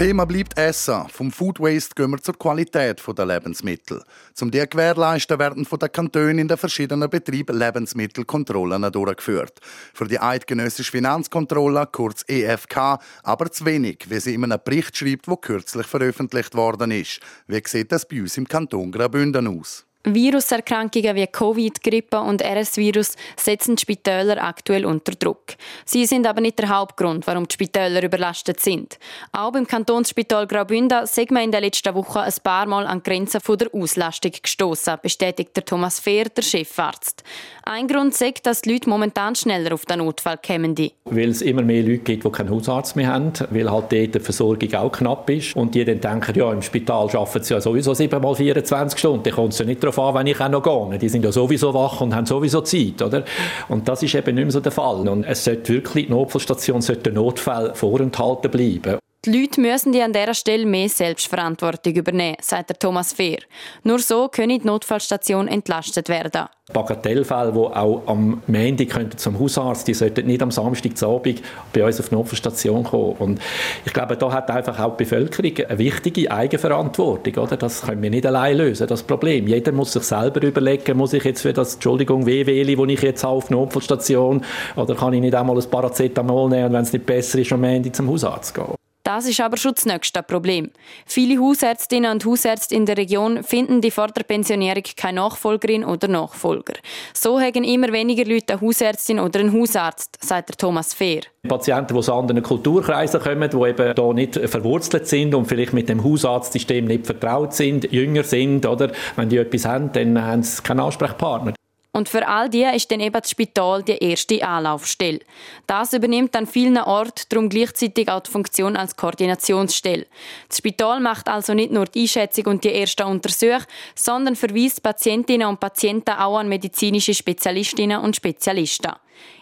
Thema 0.01 0.25
bleibt 0.25 0.57
Essen. 0.57 1.07
Vom 1.11 1.31
Food 1.31 1.61
Waste 1.61 1.95
gehen 1.95 2.11
wir 2.11 2.23
zur 2.23 2.39
Qualität 2.39 3.03
der 3.07 3.27
Lebensmittel. 3.27 4.03
Zum 4.33 4.51
die 4.51 4.67
gewährleisten 4.67 5.39
werden 5.39 5.67
von 5.67 5.79
den 5.79 5.93
Kantonen 5.93 6.39
in 6.39 6.49
den 6.49 6.57
verschiedenen 6.57 7.11
Betrieben 7.11 7.59
Lebensmittelkontrollen 7.59 8.91
durchgeführt. 8.91 9.61
Für 9.93 10.07
die 10.07 10.19
eidgenössische 10.19 10.91
Finanzkontrolle, 10.91 11.87
kurz 11.93 12.25
EFK, 12.27 12.99
aber 13.25 13.53
zu 13.53 13.67
wenig, 13.67 14.07
wie 14.09 14.21
sie 14.21 14.33
in 14.33 14.45
einem 14.45 14.59
Bericht 14.65 14.97
schreibt, 14.97 15.27
der 15.27 15.37
kürzlich 15.37 15.87
veröffentlicht 15.87 16.55
worden 16.55 16.93
ist. 16.93 17.21
Wie 17.47 17.63
sieht 17.67 17.93
das 17.93 18.09
bei 18.09 18.23
uns 18.23 18.39
im 18.39 18.49
Kanton 18.49 18.93
Graubünden 18.93 19.49
aus? 19.49 19.85
Viruserkrankungen 20.05 21.15
wie 21.15 21.27
Covid, 21.27 21.83
Grippe 21.83 22.21
und 22.21 22.43
RS-Virus 22.43 23.17
setzen 23.37 23.77
die 23.77 23.83
Spitäler 23.83 24.43
aktuell 24.43 24.87
unter 24.87 25.13
Druck. 25.13 25.57
Sie 25.85 26.07
sind 26.07 26.27
aber 26.27 26.41
nicht 26.41 26.59
der 26.59 26.71
Hauptgrund, 26.71 27.27
warum 27.27 27.47
die 27.47 27.53
Spitäler 27.53 28.03
überlastet 28.03 28.61
sind. 28.61 28.99
Auch 29.33 29.53
beim 29.53 29.67
Kantonsspital 29.67 30.47
Graubünden 30.47 31.07
sind 31.07 31.31
wir 31.33 31.43
in 31.43 31.53
den 31.53 31.63
letzten 31.63 31.95
Wochen 31.95 32.19
ein 32.19 32.33
paar 32.43 32.65
Mal 32.65 32.87
an 32.87 33.03
Grenzen 33.03 33.43
der 33.59 33.75
Auslastung 33.75 34.33
gestoßen, 34.43 34.97
bestätigt 35.03 35.55
der 35.55 35.67
Thomas 35.67 36.01
Fehr, 36.01 36.25
der 36.31 36.45
Chefarzt. 36.45 37.23
Ein 37.65 37.87
Grund 37.87 38.19
ist, 38.19 38.47
dass 38.47 38.63
die 38.63 38.73
Leute 38.73 38.89
momentan 38.89 39.35
schneller 39.35 39.75
auf 39.75 39.85
den 39.85 39.99
Notfall 39.99 40.39
kommen. 40.39 40.75
Weil 41.05 41.29
es 41.29 41.43
immer 41.43 41.63
mehr 41.63 41.83
Leute 41.83 41.99
gibt, 41.99 42.25
die 42.25 42.31
keinen 42.31 42.51
Hausarzt 42.51 42.97
mehr 42.97 43.09
haben, 43.09 43.33
weil 43.51 43.71
halt 43.71 43.93
dort 43.93 44.15
die 44.15 44.21
Versorgung 44.21 44.73
auch 44.75 44.93
knapp 44.93 45.29
ist 45.29 45.55
und 45.57 45.75
die 45.75 45.85
dann 45.85 46.01
denken, 46.01 46.39
ja, 46.39 46.51
im 46.53 46.63
Spital 46.63 47.11
arbeiten 47.11 47.45
sie 47.45 47.53
ja 47.53 47.61
sowieso 47.61 47.93
7 47.93 48.21
mal 48.21 48.35
24 48.35 48.99
Stunden, 48.99 49.23
dann 49.25 49.35
kommt 49.35 49.53
es 49.53 49.59
ja 49.59 49.67
nicht 49.67 49.90
darauf 49.91 50.15
wenn 50.15 50.27
ich 50.27 50.41
auch 50.41 50.49
noch 50.49 50.63
gehe. 50.63 50.99
Die 50.99 51.09
sind 51.09 51.25
ja 51.25 51.33
sowieso 51.33 51.75
wach 51.75 52.01
und 52.01 52.15
haben 52.15 52.27
sowieso 52.27 52.61
Zeit, 52.61 53.03
oder? 53.03 53.25
Und 53.69 53.89
das 53.89 54.03
ist 54.03 54.15
eben 54.15 54.35
nicht 54.35 54.45
mehr 54.45 54.53
so 54.53 54.61
der 54.61 54.73
Fall. 54.73 55.09
Und 55.09 55.25
es 55.25 55.45
sollte 55.45 55.73
wirklich, 55.75 56.07
die 56.07 56.13
Notfallstation 56.13 56.81
sollte 56.81 57.13
Notfall 57.13 57.75
vorenthalten 57.75 58.51
bleiben. 58.51 59.00
Die 59.27 59.39
Leute 59.39 59.61
müssen 59.61 59.93
die 59.93 60.01
an 60.01 60.15
dieser 60.15 60.33
Stelle 60.33 60.65
mehr 60.65 60.89
Selbstverantwortung 60.89 61.93
übernehmen, 61.93 62.39
sagt 62.41 62.71
der 62.71 62.79
Thomas 62.79 63.13
Fehr. 63.13 63.41
Nur 63.85 63.99
so 63.99 64.29
können 64.29 64.59
die 64.59 64.67
Notfallstation 64.67 65.47
entlastet 65.47 66.09
werden. 66.09 66.47
Bagatellfälle, 66.73 67.53
die 67.53 67.59
auch 67.59 68.03
am 68.07 68.41
Montag 68.47 69.21
zum 69.21 69.39
Hausarzt, 69.39 69.87
die 69.89 69.93
sollten 69.93 70.27
nicht 70.27 70.41
am 70.41 70.51
Samstagabend 70.51 71.43
bei 71.71 71.85
uns 71.85 72.01
auf 72.01 72.09
die 72.09 72.15
Notfallstation 72.15 72.85
kommen. 72.85 73.17
Und 73.19 73.41
ich 73.85 73.93
glaube, 73.93 74.17
da 74.17 74.33
hat 74.33 74.51
einfach 74.51 74.79
auch 74.79 74.97
die 74.97 75.05
Bevölkerung 75.05 75.67
eine 75.69 75.79
wichtige 75.79 76.31
Eigenverantwortung. 76.31 77.45
Oder? 77.45 77.59
Das 77.59 77.83
können 77.83 78.03
wir 78.03 78.09
nicht 78.09 78.25
allein 78.25 78.57
lösen, 78.57 78.87
das 78.87 79.03
Problem. 79.03 79.47
Jeder 79.47 79.73
muss 79.73 79.93
sich 79.93 80.05
selber 80.05 80.43
überlegen, 80.43 80.97
muss 80.97 81.13
ich 81.13 81.25
jetzt 81.25 81.43
für 81.43 81.53
das, 81.53 81.75
Entschuldigung, 81.75 82.25
weh 82.25 82.47
wähle, 82.47 82.79
wo 82.79 82.87
ich 82.87 83.03
jetzt 83.03 83.23
auf 83.23 83.49
die 83.49 83.53
Notfallstation, 83.53 84.43
oder 84.77 84.95
kann 84.95 85.13
ich 85.13 85.21
nicht 85.21 85.35
einmal 85.35 85.59
ein 85.59 85.71
Paracetamol 85.71 86.49
nehmen 86.49 86.73
wenn 86.73 86.83
es 86.85 86.93
nicht 86.95 87.05
besser 87.05 87.39
ist, 87.39 87.53
am 87.53 87.61
Montag 87.61 87.95
zum 87.95 88.09
Hausarzt 88.09 88.55
gehen. 88.55 88.80
Das 89.13 89.27
ist 89.27 89.41
aber 89.41 89.57
schon 89.57 89.75
das 89.75 89.87
nächste 89.87 90.23
Problem. 90.23 90.71
Viele 91.05 91.43
Hausärztinnen 91.43 92.13
und 92.13 92.25
Hausärzte 92.25 92.77
in 92.77 92.87
der 92.87 92.97
Region 92.97 93.43
finden 93.43 93.81
die 93.81 93.91
vor 93.91 94.07
der 94.07 94.23
Pensionierung 94.23 94.85
keine 94.97 95.17
Nachfolgerin 95.21 95.85
oder 95.85 96.07
Nachfolger. 96.07 96.75
So 97.13 97.41
haben 97.41 97.65
immer 97.65 97.93
weniger 97.93 98.25
Leute 98.25 98.53
eine 98.53 98.61
Hausärztin 98.61 99.19
oder 99.19 99.41
einen 99.41 99.53
Hausarzt, 99.53 100.17
sagt 100.25 100.51
der 100.51 100.57
Thomas 100.57 100.95
Fehr. 100.95 101.23
Patienten, 101.49 101.93
die 101.93 101.99
aus 101.99 102.09
anderen 102.09 102.41
Kulturkreisen 102.45 103.21
kommen, 103.21 103.51
die 103.51 103.57
eben 103.57 103.95
hier 103.97 104.15
nicht 104.15 104.37
verwurzelt 104.49 105.09
sind 105.09 105.35
und 105.35 105.47
vielleicht 105.47 105.73
mit 105.73 105.89
dem 105.89 106.05
Hausarztsystem 106.05 106.85
nicht 106.85 107.07
vertraut 107.07 107.53
sind, 107.53 107.91
jünger 107.91 108.23
sind, 108.23 108.65
oder 108.65 108.93
wenn 109.17 109.29
die 109.29 109.39
etwas 109.39 109.65
haben, 109.65 109.91
dann 109.91 110.23
haben 110.23 110.45
sie 110.45 110.63
keinen 110.63 110.79
Ansprechpartner. 110.79 111.55
Und 111.93 112.09
für 112.09 112.27
all 112.27 112.49
die 112.49 112.63
ist 112.63 112.91
dann 112.91 113.01
eben 113.01 113.21
das 113.21 113.31
Spital 113.31 113.83
die 113.83 113.99
erste 113.99 114.47
Anlaufstelle. 114.47 115.21
Das 115.67 115.93
übernimmt 115.93 116.37
an 116.37 116.47
vielen 116.47 116.79
Orten 116.79 117.25
darum 117.29 117.49
gleichzeitig 117.49 118.09
auch 118.09 118.21
die 118.21 118.31
Funktion 118.31 118.77
als 118.77 118.95
Koordinationsstelle. 118.95 120.07
Das 120.49 120.59
Spital 120.59 121.01
macht 121.01 121.29
also 121.29 121.53
nicht 121.53 121.73
nur 121.73 121.87
die 121.87 122.03
Einschätzung 122.03 122.47
und 122.47 122.65
die 122.65 122.73
ersten 122.73 123.07
Untersuchungen, 123.07 123.65
sondern 123.97 124.37
verweist 124.37 124.83
Patientinnen 124.83 125.49
und 125.49 125.59
Patienten 125.59 126.13
auch 126.13 126.39
an 126.39 126.49
medizinische 126.49 127.15
Spezialistinnen 127.15 128.01
und 128.01 128.15
Spezialisten. 128.15 128.93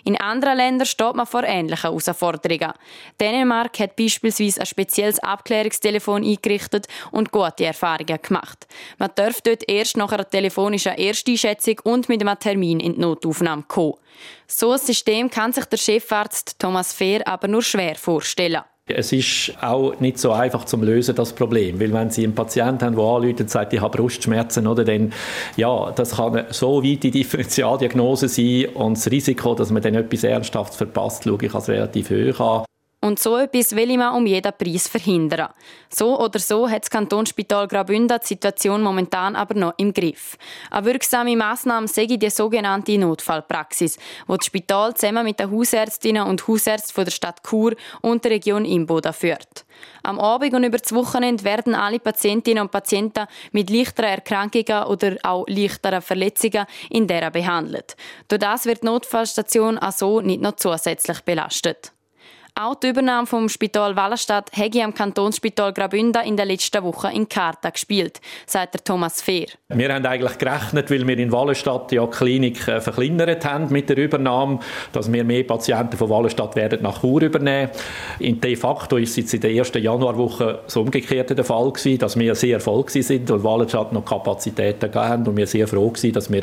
In 0.05 0.21
anderen 0.21 0.57
Ländern 0.57 0.87
steht 0.87 1.15
man 1.15 1.27
vor 1.27 1.45
ähnlichen 1.45 1.83
Herausforderungen. 1.83 2.73
Dänemark 3.21 3.79
hat 3.79 3.97
beispielsweise 3.97 4.61
ein 4.61 4.67
spezielles 4.67 5.19
Abklärungstelefon 5.19 6.25
eingerichtet 6.25 6.87
und 7.11 7.31
gute 7.31 7.67
Erfahrungen 7.67 8.19
gemacht. 8.21 8.67
Man 8.99 9.11
darf 9.15 9.41
dort 9.43 9.69
erst 9.69 9.97
nach 9.97 10.13
einer 10.13 10.29
telefonischen 10.29 10.97
Ersteinschätzung 10.97 11.81
und 11.85 12.09
mit 12.09 12.21
einem 12.21 12.39
Termin 12.39 12.81
in 12.81 12.95
die 12.95 13.01
Notaufnahme 13.01 13.65
kommen. 13.69 13.95
So 14.47 14.73
ein 14.73 14.79
System 14.79 15.31
kann 15.31 15.53
sich 15.53 15.67
der 15.67 15.79
Chefarzt 15.79 16.59
Thomas 16.59 16.93
Fehr 16.93 17.27
aber 17.27 17.49
nur 17.49 17.63
schwer 17.63 17.95
vorstellen. 17.95 18.63
Es 18.89 19.13
ist 19.13 19.53
auch 19.61 19.99
nicht 20.01 20.19
so 20.19 20.33
einfach 20.33 20.65
zu 20.65 20.77
lösen, 20.77 21.15
das 21.15 21.33
Problem. 21.33 21.81
Weil 21.81 21.93
wenn 21.93 22.11
Sie 22.11 22.25
einen 22.25 22.35
Patienten 22.35 22.85
haben, 22.85 22.97
der 22.97 23.05
anruft 23.05 23.41
und 23.41 23.51
sagt, 23.51 23.73
ich 23.73 23.81
habe 23.81 23.97
Brustschmerzen, 23.97 24.67
oder, 24.67 24.85
dann, 24.85 25.13
ja, 25.57 25.91
das 25.93 26.17
kann 26.17 26.45
so 26.51 26.83
weit 26.83 27.03
die 27.03 27.11
Differentialdiagnose 27.11 28.29
sein 28.29 28.67
und 28.75 28.97
das 28.97 29.11
Risiko, 29.11 29.55
dass 29.55 29.71
man 29.71 29.83
dann 29.83 29.95
etwas 29.95 30.25
Ernsthaftes 30.25 30.77
verpasst, 30.77 31.25
schaue 31.25 31.39
ich 31.43 31.55
als 31.55 31.69
relativ 31.69 32.11
hoch 32.11 32.41
an. 32.41 32.65
Und 33.01 33.21
so 33.21 33.37
etwas 33.37 33.77
will 33.77 33.97
man 33.97 34.15
um 34.15 34.27
jeden 34.27 34.53
Preis 34.53 34.89
verhindern. 34.89 35.51
So 35.89 36.19
oder 36.19 36.41
so 36.41 36.69
hat 36.69 36.83
das 36.83 36.91
Kantonsspital 36.91 37.69
Graubünden 37.69 38.19
die 38.21 38.27
Situation 38.27 38.83
momentan 38.83 39.37
aber 39.37 39.55
noch 39.55 39.75
im 39.77 39.95
Griff. 39.95 40.37
Eine 40.69 40.87
wirksame 40.87 41.37
Massnahme 41.37 41.87
sei 41.87 42.07
die 42.07 42.29
sogenannte 42.29 42.99
Notfallpraxis, 42.99 43.99
wo 44.27 44.37
das 44.37 44.47
Spital 44.47 44.95
zusammen 44.95 45.25
mit 45.25 45.39
den 45.39 45.49
Hausärztinnen 45.49 46.27
und 46.27 46.49
Hausärzten 46.49 47.05
der 47.05 47.13
Stadt 47.13 47.41
Chur 47.49 47.77
und 48.03 48.25
der 48.25 48.33
Region 48.33 48.65
Imboda 48.65 49.13
führt. 49.13 49.65
Am 50.03 50.19
Abend 50.19 50.55
und 50.55 50.65
über 50.65 50.79
das 50.79 50.93
Wochenende 50.93 51.45
werden 51.45 51.77
alle 51.77 52.01
Patientinnen 52.01 52.65
und 52.65 52.73
Patienten 52.73 53.27
mit 53.53 53.71
leichteren 53.71 54.11
Erkrankungen 54.11 54.85
oder 54.85 55.17
auch 55.23 55.47
leichteren 55.47 56.03
Verletzungen 56.03 56.67
in 56.91 57.07
der 57.07 57.31
behandelt. 57.31 57.95
Durch 58.27 58.41
das 58.41 58.67
wird 58.67 58.83
die 58.83 58.87
Notfallstation 58.87 59.79
also 59.79 60.21
nicht 60.21 60.43
noch 60.43 60.57
zusätzlich 60.57 61.21
belastet. 61.21 61.93
Auch 62.61 62.75
die 62.75 62.89
Übernahme 62.89 63.25
vom 63.25 63.49
Spital 63.49 63.95
Wallenstadt 63.95 64.51
hätte 64.53 64.83
am 64.83 64.93
Kantonsspital 64.93 65.73
Graubünden 65.73 66.25
in 66.25 66.37
den 66.37 66.49
letzten 66.49 66.83
Wochen 66.83 67.07
in 67.07 67.29
Karta 67.29 67.71
gespielt, 67.71 68.21
sagt 68.47 68.85
Thomas 68.85 69.23
Fehr. 69.23 69.47
Wir 69.69 69.95
haben 69.95 70.05
eigentlich 70.05 70.39
gerechnet, 70.39 70.91
weil 70.91 71.07
wir 71.07 71.17
in 71.19 71.31
Wallenstadt 71.31 71.93
ja 71.93 72.05
die 72.05 72.17
Klinik 72.17 72.67
äh, 72.67 72.81
verkleinert 72.81 73.45
haben 73.45 73.71
mit 73.71 73.89
der 73.89 73.97
Übernahme, 73.97 74.59
dass 74.91 75.13
wir 75.13 75.23
mehr 75.23 75.45
Patienten 75.45 75.97
von 75.97 76.11
Wallenstadt 76.11 76.57
werden 76.57 76.83
nach 76.83 77.01
Chur 77.01 77.23
übernehmen. 77.23 77.71
In 78.19 78.41
de 78.41 78.57
facto 78.57 78.97
ist 78.97 79.17
es 79.17 79.33
in 79.33 79.41
der 79.41 79.53
ersten 79.53 79.81
Januarwoche 79.81 80.63
das 80.65 80.77
Umgekehrte 80.77 81.37
der 81.37 81.45
Fall 81.45 81.71
gewesen, 81.71 81.99
dass 81.99 82.19
wir 82.19 82.35
sehr 82.35 82.55
erfolgreich 82.55 83.07
sind, 83.07 83.31
weil 83.31 83.45
Wallenstadt 83.45 83.93
noch 83.93 84.05
Kapazitäten 84.05 84.93
haben 84.97 85.29
und 85.29 85.37
wir 85.37 85.47
sehr 85.47 85.69
froh 85.69 85.93
waren, 85.93 86.13
dass 86.13 86.33
wir 86.33 86.43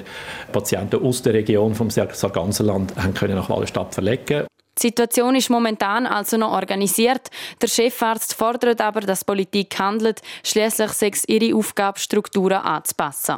Patienten 0.54 1.04
aus 1.04 1.22
der 1.24 1.34
Region 1.34 1.76
vom 1.76 1.90
Sarganserland 1.90 2.96
haben 2.96 3.14
können 3.14 3.36
nach 3.36 3.50
Wallenstadt 3.50 3.94
verlegen 3.94 4.46
die 4.78 4.88
Situation 4.88 5.36
ist 5.36 5.50
momentan 5.50 6.06
also 6.06 6.38
noch 6.38 6.52
organisiert. 6.52 7.30
Der 7.62 7.68
Chefarzt 7.68 8.34
fordert 8.34 8.82
aber, 8.82 9.02
dass 9.02 9.20
die 9.20 9.26
Politik 9.26 9.80
handelt. 9.80 10.22
Schließlich 10.44 10.92
sei 10.92 11.12
es 11.14 11.28
ihre 11.28 11.56
Aufgabe, 11.56 12.00
Strukturen 12.00 12.62
anzupassen. 12.62 13.38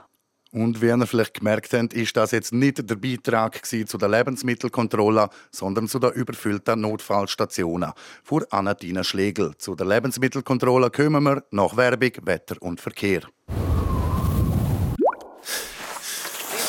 Und 0.52 0.82
wie 0.82 0.88
ihr 0.88 1.06
vielleicht 1.06 1.36
gemerkt 1.36 1.74
habt, 1.74 1.94
ist 1.94 2.16
das 2.16 2.32
jetzt 2.32 2.54
nicht 2.54 2.90
der 2.90 2.96
Beitrag 2.96 3.64
zu 3.66 3.98
der 3.98 4.10
Lebensmittelkontrolle, 4.10 5.30
sondern 5.52 5.88
zu 5.88 6.00
der 6.00 6.14
überfüllten 6.14 6.82
Notfallstationen. 6.82 7.92
Vor 8.24 8.46
Anadina 8.50 9.04
Schlegel. 9.04 9.56
Zu 9.58 9.76
der 9.76 9.86
Lebensmittelkontrolle 9.86 10.90
kommen 10.90 11.24
wir 11.24 11.44
nach 11.52 11.76
Werbung, 11.76 12.12
Wetter 12.24 12.56
und 12.62 12.82
Verkehr. 12.82 13.22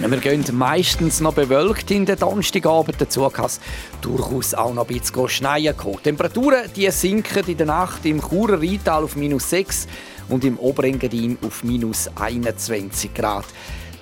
Wir 0.00 0.18
gehen 0.18 0.44
meistens 0.52 1.20
noch 1.20 1.32
bewölkt 1.32 1.90
in 1.90 2.04
den 2.04 2.18
Donnerstagabend. 2.18 3.00
Dazu 3.00 3.26
kann 3.30 3.46
es 3.46 3.58
durchaus 4.02 4.52
auch 4.52 4.74
noch 4.74 4.86
ein 4.86 4.98
bisschen 4.98 5.30
schneien 5.30 5.74
kommen. 5.74 6.02
Temperaturen 6.02 6.70
die 6.76 6.90
sinken 6.90 7.46
in 7.46 7.56
der 7.56 7.66
Nacht 7.66 8.04
im 8.04 8.20
Churer 8.20 8.60
Rheintal 8.60 9.04
auf 9.04 9.16
minus 9.16 9.48
6 9.48 9.86
und 10.28 10.44
im 10.44 10.58
Oberengadin 10.58 11.38
auf 11.40 11.64
minus 11.64 12.10
21 12.14 13.14
Grad. 13.14 13.46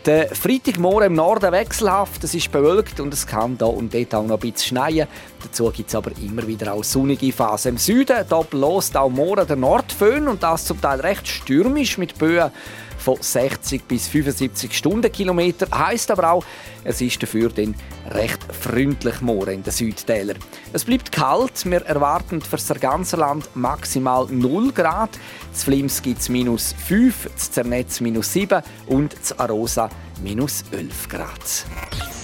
Der 0.06 0.34
Freitagmorgen 0.34 1.08
im 1.08 1.12
Norden 1.12 1.52
wechselhaft, 1.52 2.24
es 2.24 2.34
ist 2.34 2.50
bewölkt 2.50 3.00
und 3.00 3.12
es 3.12 3.26
kann 3.26 3.58
da 3.58 3.66
und 3.66 3.92
dort 3.92 4.14
auch 4.14 4.22
noch 4.22 4.36
ein 4.36 4.40
bisschen 4.40 4.78
schneien. 4.78 5.06
Dazu 5.42 5.70
gibt 5.70 5.90
es 5.90 5.94
aber 5.94 6.12
immer 6.22 6.46
wieder 6.46 6.72
auch 6.72 6.82
sonnige 6.82 7.30
Phasen. 7.30 7.72
Im 7.72 7.76
Süden 7.76 8.24
da 8.26 8.40
bloßt 8.40 8.96
auch 8.96 9.10
morgen 9.10 9.46
der 9.46 9.56
Nordföhn 9.56 10.26
und 10.26 10.42
das 10.42 10.64
zum 10.64 10.80
Teil 10.80 11.00
recht 11.00 11.28
stürmisch 11.28 11.98
mit 11.98 12.18
Böen 12.18 12.50
von 13.00 13.16
60 13.20 13.86
bis 13.88 14.08
75 14.08 14.72
Stundenkilometer. 14.72 15.66
Heißt 15.76 16.10
aber 16.10 16.32
auch, 16.32 16.44
es 16.84 17.00
ist 17.00 17.22
dafür 17.22 17.48
dann 17.50 17.74
recht 18.10 18.40
freundlich 18.52 19.20
morgen 19.20 19.50
in 19.50 19.62
den 19.62 19.72
Südtälern. 19.72 20.38
Es 20.72 20.84
bleibt 20.84 21.12
kalt. 21.12 21.64
Wir 21.64 21.82
erwarten 21.82 22.40
für 22.40 22.56
das 22.56 22.68
ganze 22.80 23.16
Land 23.16 23.48
maximal 23.54 24.26
0 24.28 24.72
Grad. 24.72 25.10
Z 25.52 25.64
Flims 25.64 26.02
gibt 26.02 26.20
es 26.20 26.28
minus 26.28 26.74
5, 26.86 27.30
z 27.36 27.54
Zernetz 27.54 28.00
minus 28.00 28.32
7 28.32 28.62
und 28.86 29.14
z 29.24 29.38
Arosa 29.38 29.88
minus 30.22 30.64
11 30.72 31.08
Grad. 31.08 32.19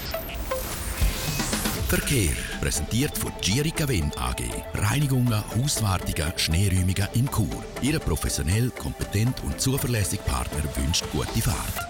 Verkehr 1.88 2.32
präsentiert 2.60 3.16
von 3.16 3.30
Girica 3.40 3.86
Wind 3.86 4.18
AG. 4.18 4.42
Reinigungen, 4.74 5.40
Hauswartungen, 5.56 6.32
Schneeräumungen 6.34 7.06
in 7.14 7.30
Chur. 7.30 7.62
Ihre 7.80 8.00
professionell, 8.00 8.72
kompetent 8.76 9.40
und 9.44 9.60
zuverlässige 9.60 10.24
Partner 10.24 10.64
wünscht 10.74 11.04
gute 11.12 11.40
Fahrt. 11.40 11.86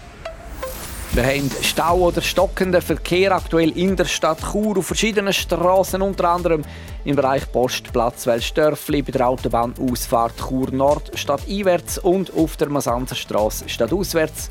Wir 1.12 1.24
haben 1.24 1.50
Stau 1.62 1.96
oder 2.08 2.20
stockenden 2.20 2.82
Verkehr 2.82 3.32
aktuell 3.32 3.70
in 3.70 3.96
der 3.96 4.04
Stadt 4.04 4.38
Chur 4.52 4.76
auf 4.76 4.86
verschiedenen 4.86 5.32
Straßen, 5.32 6.02
unter 6.02 6.28
anderem 6.28 6.62
im 7.06 7.16
Bereich 7.16 7.50
Postplatz 7.50 8.26
Welsdörfli, 8.26 9.00
bei 9.00 9.12
der 9.12 9.26
Autobahnausfahrt 9.26 10.36
Chur 10.46 10.72
Nord 10.72 11.18
stadteinwärts 11.18 11.96
und 11.96 12.34
auf 12.34 12.58
der 12.58 12.68
Masanzerstraße 12.68 13.66
stadtauswärts. 13.70 14.50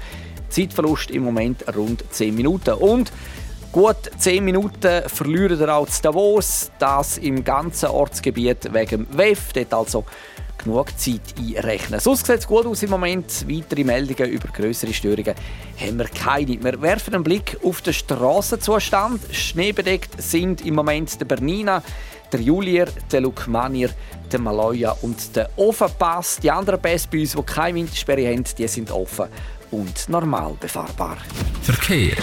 Zeitverlust 0.49 1.11
im 1.11 1.23
Moment 1.23 1.63
rund 1.75 2.03
10 2.09 2.33
Minuten. 2.33 2.73
Und 2.73 3.11
Gut 3.71 3.97
10 4.17 4.43
Minuten 4.43 5.03
verlieren 5.07 5.59
wir 5.59 5.75
auch 5.75 5.87
zu 5.87 6.01
Davos, 6.01 6.71
das 6.79 7.17
im 7.17 7.43
ganzen 7.43 7.89
Ortsgebiet 7.89 8.73
wegen 8.73 9.05
dem 9.05 9.17
WEF. 9.17 9.51
Dort 9.53 9.73
also 9.73 10.05
genug 10.65 10.97
Zeit 10.97 11.21
einrechnen. 11.37 11.99
Sonst 11.99 12.25
sieht 12.25 12.39
es 12.39 12.47
gut 12.47 12.65
aus 12.65 12.83
im 12.83 12.89
Moment. 12.89 13.45
Weitere 13.47 13.83
Meldungen 13.83 14.31
über 14.31 14.47
größere 14.49 14.93
Störungen 14.93 15.35
haben 15.79 15.97
wir 15.97 16.07
keine. 16.07 16.63
Wir 16.63 16.81
werfen 16.81 17.15
einen 17.15 17.23
Blick 17.23 17.57
auf 17.63 17.81
den 17.81 17.93
Strassenzustand. 17.93 19.21
Schneebedeckt 19.31 20.21
sind 20.21 20.65
im 20.65 20.75
Moment 20.75 21.19
der 21.19 21.25
Bernina, 21.25 21.83
der 22.31 22.41
Julier, 22.41 22.87
der 23.11 23.21
Lukmanier, 23.21 23.89
der 24.31 24.39
Maloja 24.39 24.95
und 25.01 25.35
der 25.35 25.49
Ofenpass. 25.55 26.39
Die 26.41 26.51
anderen 26.51 26.81
Pässe 26.81 27.07
bei 27.11 27.21
uns, 27.21 27.33
die 27.33 27.43
keine 27.43 27.75
Wintersperre 27.75 28.27
haben, 28.27 28.43
die 28.57 28.67
sind 28.67 28.91
offen 28.91 29.27
und 29.71 30.09
normal 30.09 30.55
befahrbar. 30.59 31.17
Verkehr. 31.61 32.15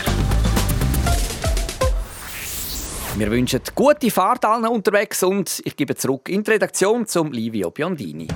Wir 3.14 3.30
wünschen 3.30 3.60
gute 3.74 4.10
Fahrt 4.10 4.44
allen 4.46 4.66
unterwegs 4.66 5.22
und 5.22 5.60
ich 5.66 5.76
gebe 5.76 5.94
zurück 5.94 6.30
in 6.30 6.42
die 6.42 6.50
Redaktion 6.50 7.06
zum 7.06 7.30
Livio 7.30 7.70
Biondini. 7.70 8.26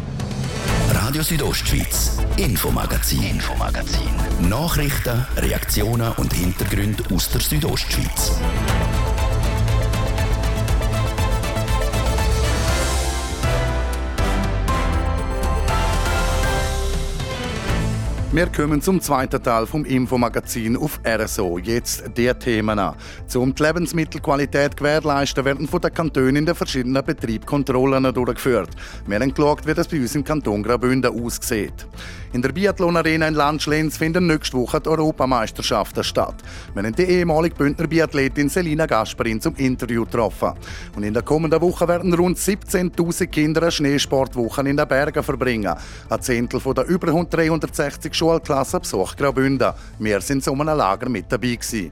Radio 0.93 1.23
Südostschweiz, 1.23 2.19
Infomagazin, 2.37 3.23
Infomagazin. 3.23 4.11
Nachrichten, 4.51 5.27
Reaktionen 5.39 6.13
und 6.19 6.31
Hintergründe 6.35 7.03
aus 7.15 7.31
der 7.31 7.41
Südostschweiz. 7.41 8.33
Wir 18.33 18.47
kommen 18.49 18.83
zum 18.83 19.01
zweiten 19.01 19.41
Teil 19.41 19.67
vom 19.67 19.85
Infomagazin 19.85 20.77
auf 20.77 21.01
RSO. 21.07 21.59
Jetzt 21.59 22.05
die 22.17 22.33
Themen 22.35 22.77
an. 22.77 22.97
Um 23.37 23.55
die 23.55 23.63
Lebensmittelqualität 23.63 24.77
gewährleisten, 24.77 25.45
werden 25.45 25.69
von 25.69 25.81
den 25.81 25.95
Kantonen 25.95 26.37
in 26.37 26.47
den 26.47 26.57
verschiedenen 26.57 27.05
Betrieben 27.05 27.47
Kontrollen 27.47 28.13
durchgeführt. 28.13 28.71
Wir 29.07 29.21
haben 29.21 29.33
geschaut, 29.33 29.65
wie 29.65 29.75
das 29.75 29.87
bei 29.87 30.01
uns 30.01 30.17
im 30.17 30.25
Kanton 30.25 30.65
Graubünden 30.65 31.25
aussieht. 31.25 31.87
In 32.37 32.43
der 32.43 32.53
Biathlon 32.53 32.99
Arena 32.99 33.29
in 33.29 33.33
Landschlenz 33.33 33.97
finden 33.97 34.27
nächste 34.27 34.59
Woche 34.59 34.79
die 34.79 34.91
Europameisterschaften 34.91 36.05
statt. 36.05 36.35
Wir 36.75 36.83
haben 36.83 36.95
die 36.95 37.05
ehemalige 37.05 37.55
Bündner 37.55 37.87
Biathletin 37.87 38.51
Selina 38.51 38.85
Gasperin 38.85 39.41
zum 39.41 39.57
Interview 39.57 40.05
getroffen. 40.05 40.53
Und 40.95 41.03
in 41.03 41.15
der 41.15 41.23
kommenden 41.23 41.63
Woche 41.63 41.89
werden 41.89 42.13
rund 42.13 42.37
17.000 42.37 43.29
Kinder 43.29 43.63
eine 43.63 43.71
Schneesportwoche 43.71 44.61
in 44.69 44.77
den 44.77 44.87
Bergen 44.87 45.23
verbringen. 45.23 45.75
Ein 46.11 46.21
Zehntel 46.21 46.61
von 46.61 46.75
der 46.75 46.85
über 46.89 47.07
360 47.07 48.15
Schulklassen 48.15 48.81
besucht 48.81 49.17
Graubünden. 49.17 49.73
Wir 49.99 50.21
sind 50.21 50.45
so 50.45 50.53
einem 50.53 50.77
Lager 50.77 51.09
mit 51.09 51.33
dabei 51.33 51.55
gewesen. 51.55 51.91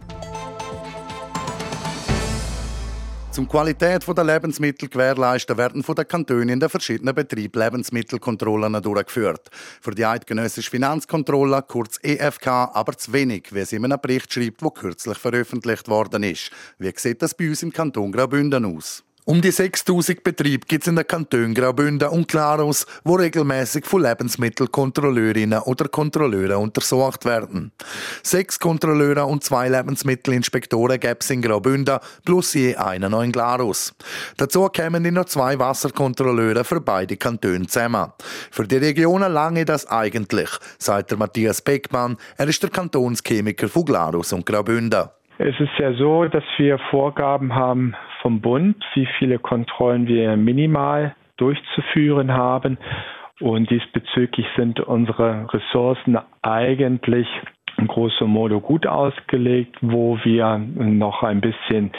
Zum 3.34 3.48
Qualität 3.48 4.06
der 4.06 4.22
Lebensmittel 4.22 4.88
gewährleisten 4.88 5.58
werden 5.58 5.82
von 5.82 5.96
den 5.96 6.06
Kantonen 6.06 6.50
in 6.50 6.60
den 6.60 6.68
verschiedenen 6.68 7.16
Betrieben 7.16 7.60
Lebensmittelkontrollen 7.60 8.80
durchgeführt. 8.80 9.50
Für 9.80 9.90
die 9.90 10.06
eidgenössische 10.06 10.70
Finanzkontrolle, 10.70 11.64
kurz 11.66 11.98
EFK, 12.00 12.46
aber 12.46 12.96
zu 12.96 13.12
wenig, 13.12 13.52
wie 13.52 13.64
sie 13.64 13.74
in 13.74 13.86
einem 13.86 14.00
Bericht 14.00 14.32
schreibt, 14.32 14.62
der 14.62 14.70
kürzlich 14.70 15.18
veröffentlicht 15.18 15.88
worden 15.88 16.22
ist. 16.22 16.52
Wie 16.78 16.92
sieht 16.94 17.22
das 17.22 17.34
bei 17.34 17.48
uns 17.48 17.64
im 17.64 17.72
Kanton 17.72 18.12
Graubünden 18.12 18.64
aus? 18.66 19.02
Um 19.26 19.40
die 19.40 19.52
6000 19.52 20.22
Betriebe 20.22 20.66
gibt 20.66 20.84
es 20.84 20.88
in 20.88 20.96
den 20.96 21.06
Kantonen 21.06 21.54
Graubünden 21.54 22.10
und 22.10 22.28
Glarus, 22.28 22.84
wo 23.04 23.14
regelmäßig 23.14 23.86
von 23.86 24.02
Lebensmittelkontrolleurinnen 24.02 25.60
oder 25.60 25.88
Kontrolleure 25.88 26.58
untersucht 26.58 27.24
werden. 27.24 27.72
Sechs 28.22 28.60
Kontrolleure 28.60 29.24
und 29.24 29.42
zwei 29.42 29.70
Lebensmittelinspektoren 29.70 31.00
gäbe 31.00 31.20
es 31.20 31.30
in 31.30 31.40
Graubünden, 31.40 32.00
plus 32.26 32.52
je 32.52 32.76
einen 32.76 33.12
noch 33.12 33.22
in 33.22 33.32
Glarus. 33.32 33.94
Dazu 34.36 34.68
kämen 34.68 35.14
noch 35.14 35.24
zwei 35.24 35.58
Wasserkontrolleure 35.58 36.62
für 36.62 36.82
beide 36.82 37.16
Kantone 37.16 37.66
zusammen. 37.66 38.12
Für 38.50 38.66
die 38.66 38.76
Regionen 38.76 39.32
lange 39.32 39.64
das 39.64 39.86
eigentlich, 39.86 40.50
sagt 40.78 41.12
der 41.12 41.16
Matthias 41.16 41.62
Beckmann. 41.62 42.18
Er 42.36 42.48
ist 42.48 42.62
der 42.62 42.68
Kantonschemiker 42.68 43.70
von 43.70 43.86
Glarus 43.86 44.34
und 44.34 44.44
Graubünden. 44.44 45.08
Es 45.38 45.58
ist 45.58 45.76
ja 45.78 45.92
so, 45.94 46.26
dass 46.26 46.44
wir 46.58 46.78
Vorgaben 46.90 47.54
haben 47.54 47.94
vom 48.22 48.40
Bund, 48.40 48.76
wie 48.94 49.06
viele 49.18 49.38
Kontrollen 49.38 50.06
wir 50.06 50.36
minimal 50.36 51.14
durchzuführen 51.36 52.32
haben. 52.32 52.78
Und 53.40 53.68
diesbezüglich 53.68 54.46
sind 54.56 54.78
unsere 54.78 55.52
Ressourcen 55.52 56.18
eigentlich 56.42 57.26
grosso 57.88 58.28
modo 58.28 58.60
gut 58.60 58.86
ausgelegt, 58.86 59.76
wo 59.80 60.18
wir 60.22 60.58
noch 60.58 61.24
ein 61.24 61.40
bisschen 61.40 61.90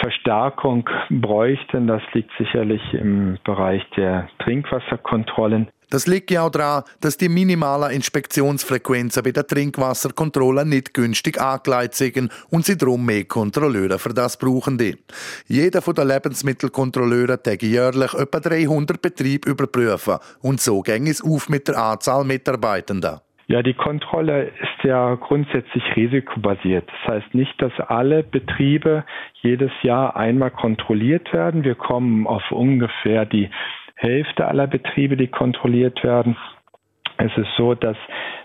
Verstärkung 0.00 0.88
bräuchten. 1.08 1.86
Das 1.86 2.02
liegt 2.12 2.30
sicherlich 2.36 2.82
im 2.92 3.38
Bereich 3.44 3.82
der 3.96 4.28
Trinkwasserkontrollen. 4.40 5.68
Das 5.90 6.06
liegt 6.06 6.30
ja 6.30 6.46
auch 6.46 6.50
daran, 6.50 6.84
dass 7.00 7.16
die 7.16 7.28
minimalen 7.28 7.90
Inspektionsfrequenzen 7.90 9.22
bei 9.24 9.32
der 9.32 9.46
Trinkwasserkontrolle 9.46 10.64
nicht 10.64 10.94
günstig 10.94 11.40
angelegt 11.40 11.94
sind 11.94 12.30
und 12.50 12.64
sie 12.64 12.78
darum 12.78 13.04
mehr 13.04 13.24
Kontrolleure 13.24 13.98
für 13.98 14.14
das 14.14 14.38
brauchen. 14.38 14.78
Die. 14.78 14.96
Jeder 15.48 15.82
von 15.82 15.94
den 15.94 16.08
Lebensmittelkontrolleuren 16.08 17.42
täge 17.42 17.66
jährlich 17.66 18.14
etwa 18.14 18.38
300 18.38 19.02
Betriebe 19.02 19.50
überprüfen 19.50 20.18
und 20.40 20.60
so 20.60 20.80
ging 20.82 21.08
es 21.08 21.22
auf 21.22 21.48
mit 21.48 21.66
der 21.68 21.78
Anzahl 21.78 22.24
Mitarbeitenden. 22.24 23.18
Ja, 23.50 23.64
die 23.64 23.74
Kontrolle 23.74 24.44
ist 24.44 24.84
ja 24.84 25.16
grundsätzlich 25.16 25.82
risikobasiert. 25.96 26.88
Das 26.88 27.14
heißt 27.14 27.34
nicht, 27.34 27.60
dass 27.60 27.72
alle 27.88 28.22
Betriebe 28.22 29.04
jedes 29.42 29.72
Jahr 29.82 30.14
einmal 30.14 30.52
kontrolliert 30.52 31.32
werden. 31.32 31.64
Wir 31.64 31.74
kommen 31.74 32.28
auf 32.28 32.48
ungefähr 32.52 33.26
die 33.26 33.50
Hälfte 34.00 34.48
aller 34.48 34.66
Betriebe, 34.66 35.16
die 35.16 35.28
kontrolliert 35.28 36.02
werden. 36.02 36.36
Es 37.18 37.36
ist 37.36 37.54
so, 37.58 37.74
dass 37.74 37.98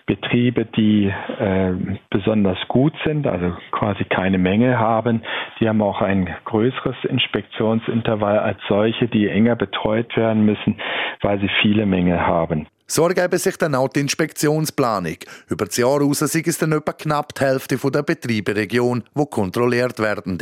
Betriebe, 0.05 0.65
die 0.65 1.05
äh, 1.07 1.71
besonders 2.09 2.57
gut 2.67 2.93
sind, 3.05 3.25
also 3.25 3.53
quasi 3.71 4.03
keine 4.03 4.37
Menge 4.37 4.77
haben, 4.77 5.23
die 5.59 5.69
haben 5.69 5.81
auch 5.81 6.01
ein 6.01 6.27
größeres 6.43 6.97
Inspektionsintervall 7.05 8.37
als 8.39 8.59
solche, 8.67 9.07
die 9.07 9.29
enger 9.29 9.55
betreut 9.55 10.15
werden 10.17 10.45
müssen, 10.45 10.75
weil 11.21 11.39
sie 11.39 11.49
viele 11.61 11.85
Menge 11.85 12.27
haben. 12.27 12.67
So 12.87 13.07
ergebe 13.07 13.37
sich 13.39 13.57
dann 13.57 13.73
auch 13.73 13.87
die 13.87 14.01
Inspektionsplanung. 14.01 15.17
Über 15.49 15.65
das 15.65 15.77
Jahr 15.77 15.99
hinaus 15.99 16.19
sind 16.19 16.45
es 16.45 16.59
dann 16.59 16.71
etwa 16.71 16.93
knapp 16.93 17.33
die 17.33 17.43
Hälfte 17.43 17.77
der 17.77 18.03
Betriebe 18.03 18.53
der 18.53 18.63
Region, 18.63 19.03
die 19.17 19.25
kontrolliert 19.25 19.97
werden. 19.99 20.37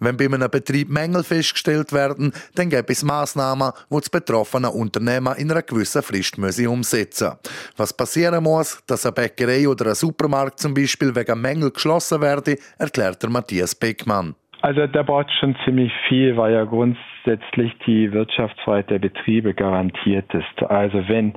Wenn 0.00 0.16
bei 0.16 0.24
einem 0.24 0.50
Betrieb 0.50 0.88
Mängel 0.90 1.22
festgestellt 1.22 1.92
werden, 1.92 2.32
dann 2.56 2.68
gibt 2.70 2.90
es 2.90 3.04
Massnahmen, 3.04 3.70
die 3.90 3.94
das 3.94 4.10
betroffene 4.10 4.70
Unternehmen 4.70 5.36
in 5.36 5.52
einer 5.52 5.62
gewissen 5.62 6.02
Frist 6.02 6.36
umsetzen 6.38 7.28
müssen. 7.28 7.38
Was 7.76 7.96
passieren 7.96 8.42
muss, 8.42 8.84
dass 8.86 9.06
eine 9.06 9.12
Bäckerei 9.12 9.68
oder 9.68 9.90
ein 9.90 9.94
Supermarkt 9.94 10.58
zum 10.58 10.74
Beispiel 10.74 11.14
wegen 11.14 11.40
Mängel 11.40 11.70
geschlossen 11.70 12.20
werde, 12.20 12.56
erklärt 12.78 13.22
der 13.22 13.30
Matthias 13.30 13.76
Beckmann. 13.76 14.34
Also 14.60 14.88
da 14.88 15.04
braucht 15.04 15.30
schon 15.38 15.54
ziemlich 15.64 15.92
viel, 16.08 16.36
weil 16.36 16.52
ja 16.52 16.64
grundsätzlich 16.64 17.72
die 17.86 18.10
Wirtschaftsfreiheit 18.12 18.90
der 18.90 18.98
Betriebe 18.98 19.54
garantiert 19.54 20.34
ist. 20.34 20.62
Also 20.68 21.06
wenn 21.06 21.34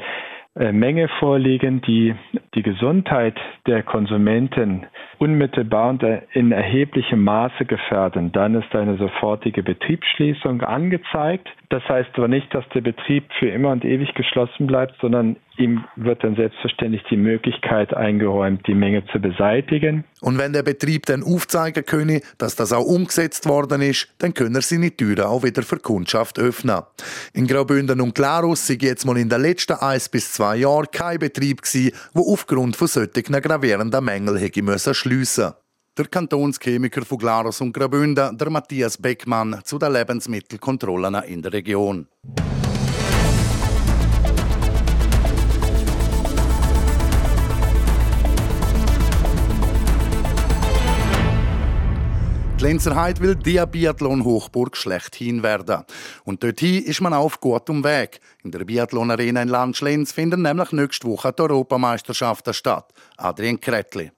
Menge 0.55 1.07
vorliegen, 1.19 1.81
die 1.81 2.13
die 2.55 2.61
Gesundheit 2.61 3.39
der 3.67 3.83
Konsumenten 3.83 4.85
unmittelbar 5.21 5.91
und 5.91 6.03
in 6.33 6.51
erheblichem 6.51 7.23
Maße 7.23 7.65
gefährden, 7.65 8.31
dann 8.31 8.55
ist 8.55 8.73
eine 8.73 8.97
sofortige 8.97 9.61
Betriebsschließung 9.61 10.61
angezeigt. 10.61 11.47
Das 11.69 11.83
heißt 11.87 12.09
aber 12.15 12.27
nicht, 12.27 12.51
dass 12.55 12.67
der 12.73 12.81
Betrieb 12.81 13.25
für 13.37 13.47
immer 13.47 13.69
und 13.69 13.85
ewig 13.85 14.15
geschlossen 14.15 14.65
bleibt, 14.65 14.95
sondern 14.99 15.35
ihm 15.57 15.83
wird 15.95 16.23
dann 16.23 16.35
selbstverständlich 16.35 17.03
die 17.09 17.17
Möglichkeit 17.17 17.93
eingeräumt, 17.93 18.65
die 18.67 18.73
Menge 18.73 19.05
zu 19.11 19.19
beseitigen. 19.19 20.03
Und 20.21 20.39
wenn 20.39 20.53
der 20.53 20.63
Betrieb 20.63 21.05
dann 21.05 21.23
aufzeigen 21.23 21.85
könne, 21.85 22.21
dass 22.37 22.55
das 22.55 22.73
auch 22.73 22.83
umgesetzt 22.83 23.47
worden 23.47 23.81
ist, 23.81 24.13
dann 24.19 24.33
können 24.33 24.55
er 24.55 24.61
seine 24.61 24.91
Türen 24.91 25.23
auch 25.23 25.43
wieder 25.43 25.61
für 25.61 25.77
Kundschaft 25.77 26.39
öffnen. 26.39 26.81
In 27.33 27.47
Graubünden 27.47 28.01
und 28.01 28.15
Glarus 28.15 28.67
sind 28.67 28.81
jetzt 28.81 29.05
mal 29.05 29.17
in 29.17 29.29
den 29.29 29.41
letzten 29.41 29.73
eins 29.73 30.09
bis 30.09 30.33
zwei 30.33 30.57
Jahren 30.57 30.87
kein 30.91 31.19
Betrieb 31.19 31.61
gewesen, 31.61 31.91
der 32.15 32.23
aufgrund 32.23 32.75
von 32.75 32.87
solchen 32.87 33.41
gravierenden 33.41 34.03
Mängeln 34.03 34.37
hätte 34.37 34.63
müssen 34.63 34.93
schliessen. 35.11 35.53
Der 35.97 36.05
Kantonschemiker 36.07 37.03
von 37.03 37.17
Glarus 37.17 37.59
und 37.59 37.73
Graubünden, 37.73 38.37
der 38.37 38.49
Matthias 38.49 38.97
Beckmann, 38.97 39.59
zu 39.65 39.77
den 39.77 39.91
Lebensmittelkontrollen 39.91 41.15
in 41.23 41.41
der 41.41 41.51
Region. 41.51 42.07
Die 52.57 52.63
Lenzerheide 52.63 53.19
will 53.19 53.35
die 53.35 53.61
Biathlon-Hochburg 53.65 54.77
schlechthin 54.77 55.43
werden. 55.43 55.83
Und 56.23 56.41
dorthin 56.41 56.83
ist 56.83 57.01
man 57.01 57.13
auf 57.13 57.41
gutem 57.41 57.83
Weg. 57.83 58.21
In 58.43 58.51
der 58.51 58.63
Biathlon-Arena 58.63 59.41
in 59.41 59.49
Landschlenz 59.49 60.13
finden 60.13 60.43
nämlich 60.43 60.71
nächste 60.71 61.07
Woche 61.07 61.33
die 61.33 61.41
Europameisterschaften 61.41 62.53
statt. 62.53 62.93
Adrian 63.17 63.59
Kretli. 63.59 64.11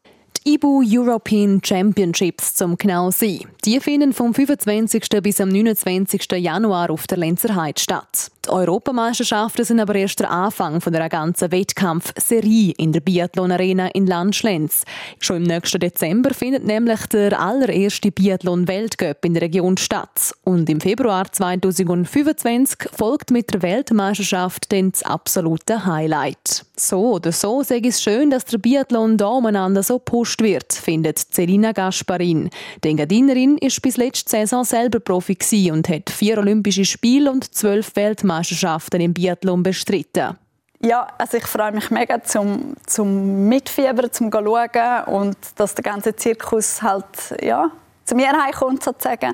IBU 0.45 0.83
European 0.85 1.61
Championships 1.63 2.53
zum 2.55 2.77
genau 2.77 3.11
sein. 3.11 3.45
Die 3.63 3.79
finden 3.79 4.11
vom 4.11 4.33
25. 4.33 5.07
bis 5.21 5.39
am 5.39 5.47
29. 5.47 6.29
Januar 6.33 6.89
auf 6.89 7.07
der 7.07 7.17
Lenzer 7.17 7.55
Heide 7.55 7.79
statt. 7.79 8.32
Die 8.45 8.49
Europameisterschaften 8.49 9.63
sind 9.63 9.79
aber 9.79 9.95
erst 9.95 10.19
der 10.19 10.29
Anfang 10.29 10.81
von 10.81 10.91
der 10.91 11.07
ganzen 11.07 11.49
Wettkampfserie 11.49 12.73
in 12.77 12.91
der 12.91 12.99
Biathlon 12.99 13.53
Arena 13.53 13.87
in 13.87 14.05
Landschlenz. 14.05 14.83
Schon 15.19 15.37
im 15.37 15.43
nächsten 15.43 15.79
Dezember 15.79 16.33
findet 16.33 16.65
nämlich 16.65 17.05
der 17.05 17.39
allererste 17.39 18.11
Biathlon 18.11 18.67
Weltcup 18.67 19.23
in 19.23 19.33
der 19.33 19.43
Region 19.43 19.77
statt 19.77 20.33
und 20.43 20.69
im 20.69 20.81
Februar 20.81 21.31
2025 21.31 22.89
folgt 22.93 23.31
mit 23.31 23.53
der 23.53 23.61
Weltmeisterschaft 23.61 24.73
dann 24.73 24.91
das 24.91 25.03
absolute 25.03 25.85
Highlight. 25.85 26.65
So 26.75 27.13
oder 27.13 27.31
so 27.31 27.63
sage 27.63 27.87
ich 27.87 27.95
es 27.95 28.01
schön, 28.01 28.29
dass 28.29 28.43
der 28.45 28.57
Biathlon 28.57 29.17
da 29.17 29.27
umeinander 29.27 29.83
so 29.83 29.99
pusht 29.99 30.41
wird, 30.41 30.73
findet 30.73 31.17
Celina 31.17 31.71
Gasparin. 31.71 32.49
Die 32.83 32.89
Engadinerin 32.89 33.57
ist 33.57 33.81
bis 33.81 33.95
letzte 33.95 34.31
Saison 34.31 34.65
selber 34.65 34.99
Profi 34.99 35.71
und 35.71 35.87
hat 35.87 36.09
vier 36.09 36.39
Olympische 36.39 36.83
Spiele 36.83 37.31
und 37.31 37.55
zwölf 37.55 37.95
Weltmeisterschaften 37.95 38.32
Weltmeisterschaften 38.33 39.01
im 39.01 39.13
Biathlon 39.13 39.63
bestritten. 39.63 40.37
Ja, 40.81 41.07
also 41.17 41.37
ich 41.37 41.45
freue 41.45 41.71
mich 41.71 41.89
mega 41.91 42.21
zum, 42.23 42.75
zum 42.85 43.47
Mitfiebern, 43.47 44.11
zum 44.11 44.29
schauen 44.29 45.03
und 45.05 45.37
dass 45.55 45.75
der 45.75 45.83
ganze 45.83 46.13
Zirkus 46.15 46.81
halt 46.81 47.05
ja, 47.41 47.71
zu 48.03 48.15
mir 48.15 48.31
heimkommt 48.31 48.83
sozusagen 48.83 49.33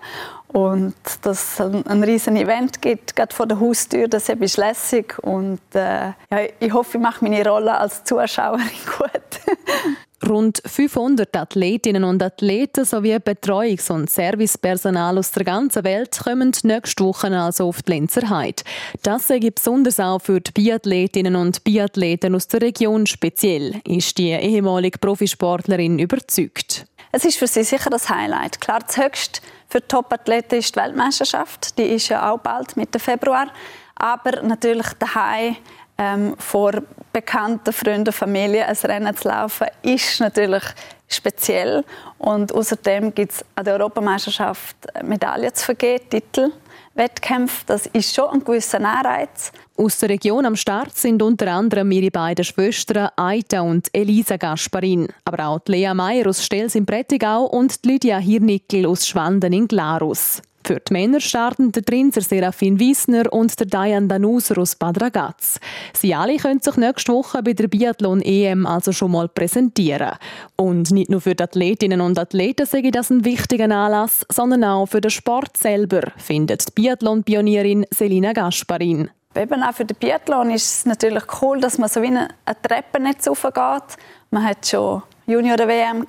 und 0.50 0.94
dass 1.24 1.54
es 1.54 1.62
ein, 1.62 1.88
ein 1.88 2.04
riesen 2.04 2.36
Event 2.36 2.84
gibt, 2.84 3.16
gerade 3.16 3.34
vor 3.34 3.48
der 3.48 3.60
Haustür, 3.60 4.08
das 4.08 4.30
ist 4.30 4.58
lässig 4.58 5.18
und 5.24 5.62
äh, 5.74 6.10
ja, 6.10 6.50
ich 6.60 6.72
hoffe, 6.72 6.98
ich 6.98 7.04
mache 7.04 7.24
meine 7.24 7.44
Rolle 7.48 7.76
als 7.76 8.04
Zuschauerin 8.04 8.70
gut. 8.98 9.58
Rund 10.28 10.62
500 10.66 11.36
Athletinnen 11.36 12.04
und 12.04 12.22
Athleten 12.22 12.84
sowie 12.84 13.16
Betreuungs- 13.16 13.92
und 13.92 14.10
Servicepersonal 14.10 15.18
aus 15.18 15.32
der 15.32 15.46
ganzen 15.46 15.84
Welt 15.84 16.20
kommen 16.24 16.52
nächste 16.64 17.04
Woche 17.06 17.28
also 17.38 17.70
auf 17.70 17.82
die 17.84 17.94
Lenzer 17.94 18.30
Heide. 18.30 18.64
Das 19.02 19.28
sei 19.28 19.40
besonders 19.40 20.00
auch 20.00 20.20
für 20.20 20.42
die 20.42 20.52
Biathletinnen 20.52 21.36
und 21.36 21.64
Biathleten 21.64 22.36
aus 22.36 22.48
der 22.48 22.62
Region 22.62 23.08
speziell, 23.08 23.82
ist 23.88 24.18
die 24.18 24.32
ehemalige 24.32 24.98
Profisportlerin 24.98 26.00
überzeugt. 26.00 26.86
Es 27.12 27.26
ist 27.26 27.38
für 27.38 27.48
sie 27.48 27.64
sicher 27.64 27.90
das 27.90 28.10
Highlight. 28.10 28.62
Klar, 28.62 28.80
das 28.86 28.98
höchste 28.98 29.42
für 29.68 29.88
Top-Athleten 29.88 30.56
ist 30.56 30.76
die 30.76 30.80
Weltmeisterschaft. 30.80 31.78
Die 31.78 31.84
ist 31.84 32.10
ja 32.10 32.32
auch 32.32 32.40
bald 32.40 32.76
Mitte 32.76 33.00
Februar. 33.00 33.48
Aber 33.96 34.42
natürlich 34.42 34.88
daheim 35.00 35.56
ähm, 35.98 36.36
vor 36.38 36.74
bekannten 37.20 37.74
Freunden, 37.74 38.14
Familie 38.14 38.66
ein 38.66 38.76
Rennen 38.76 39.16
zu 39.16 39.28
laufen, 39.28 39.68
ist 39.82 40.20
natürlich 40.20 40.64
speziell. 41.08 41.84
Und 42.18 42.54
außerdem 42.54 43.14
gibt 43.14 43.34
es 43.34 43.46
an 43.56 43.66
der 43.66 43.74
Europameisterschaft 43.74 44.76
Medaillen 45.04 45.54
zu 45.54 45.66
vergeben, 45.66 46.10
Titel. 46.10 46.52
Wettkämpfe, 46.96 47.64
das 47.68 47.86
ist 47.88 48.14
schon 48.14 48.30
ein 48.30 48.44
gewisser 48.44 48.80
Anreiz. 48.84 49.52
Aus 49.78 50.00
der 50.00 50.10
Region 50.10 50.46
am 50.46 50.56
Start 50.56 50.98
sind 50.98 51.22
unter 51.22 51.48
anderem 51.52 51.90
ihre 51.92 52.12
beiden 52.12 52.44
Schwestern 52.44 53.10
Aita 53.16 53.62
und 53.62 53.88
Elisa 53.94 54.36
Gasparin, 54.36 55.08
aber 55.24 55.48
auch 55.48 55.62
Lea 55.68 55.94
Meyer 55.94 56.28
aus 56.28 56.44
Stels 56.44 56.76
im 56.76 56.86
Prättigau 56.86 57.46
und 57.46 57.86
Lydia 57.86 58.18
Hirnickel 58.18 58.86
aus 58.86 59.08
Schwanden 59.08 59.54
in 59.54 59.68
Glarus. 59.68 60.42
Für 60.64 60.80
die 60.80 60.94
Männer 60.94 61.20
starten 61.20 61.72
der 61.72 61.84
Trinzer 61.84 62.22
Serafin 62.22 62.80
Wiesner 62.80 63.32
und 63.32 63.60
der 63.60 63.68
Diane 63.68 64.08
Danuser 64.08 64.58
aus 64.60 64.76
Bad 64.76 65.02
Ragaz. 65.02 65.60
Sie 65.94 66.14
alle 66.14 66.38
können 66.38 66.60
sich 66.60 66.76
nächste 66.76 67.14
Woche 67.14 67.42
bei 67.42 67.54
der 67.54 67.68
Biathlon-EM 67.68 68.66
also 68.66 68.92
schon 68.92 69.12
mal 69.12 69.28
präsentieren. 69.28 70.12
Und 70.58 70.92
nicht 70.92 71.10
nur 71.10 71.22
für 71.22 71.34
die 71.34 71.44
Athletinnen 71.44 72.02
und 72.02 72.20
Athleten 72.20 72.66
sage 72.66 72.92
das 72.92 73.10
ein 73.10 73.26
wichtiger 73.26 73.66
Anlass, 73.66 74.26
sondern 74.30 74.64
auch 74.64 74.86
für 74.86 75.02
den 75.02 75.12
Sport 75.12 75.58
selber, 75.58 76.02
findet 76.18 76.68
die 76.68 76.82
Biathlon-Pionierin 76.82 77.86
Selina 77.92 78.34
Gasparin. 78.34 79.10
Eben 79.36 79.64
auch 79.64 79.74
für 79.74 79.86
den 79.86 79.96
Biathlon 79.98 80.52
ist 80.52 80.80
es 80.80 80.86
natürlich 80.86 81.24
cool, 81.42 81.60
dass 81.62 81.78
man 81.78 81.88
so 81.88 82.02
wie 82.02 82.08
eine, 82.08 82.30
Treppe 82.62 83.00
nicht 83.00 83.28
raufgeht. 83.28 83.98
Man 84.32 84.44
hat 84.44 84.66
schon 84.66 85.04
Junior-WM 85.28 86.06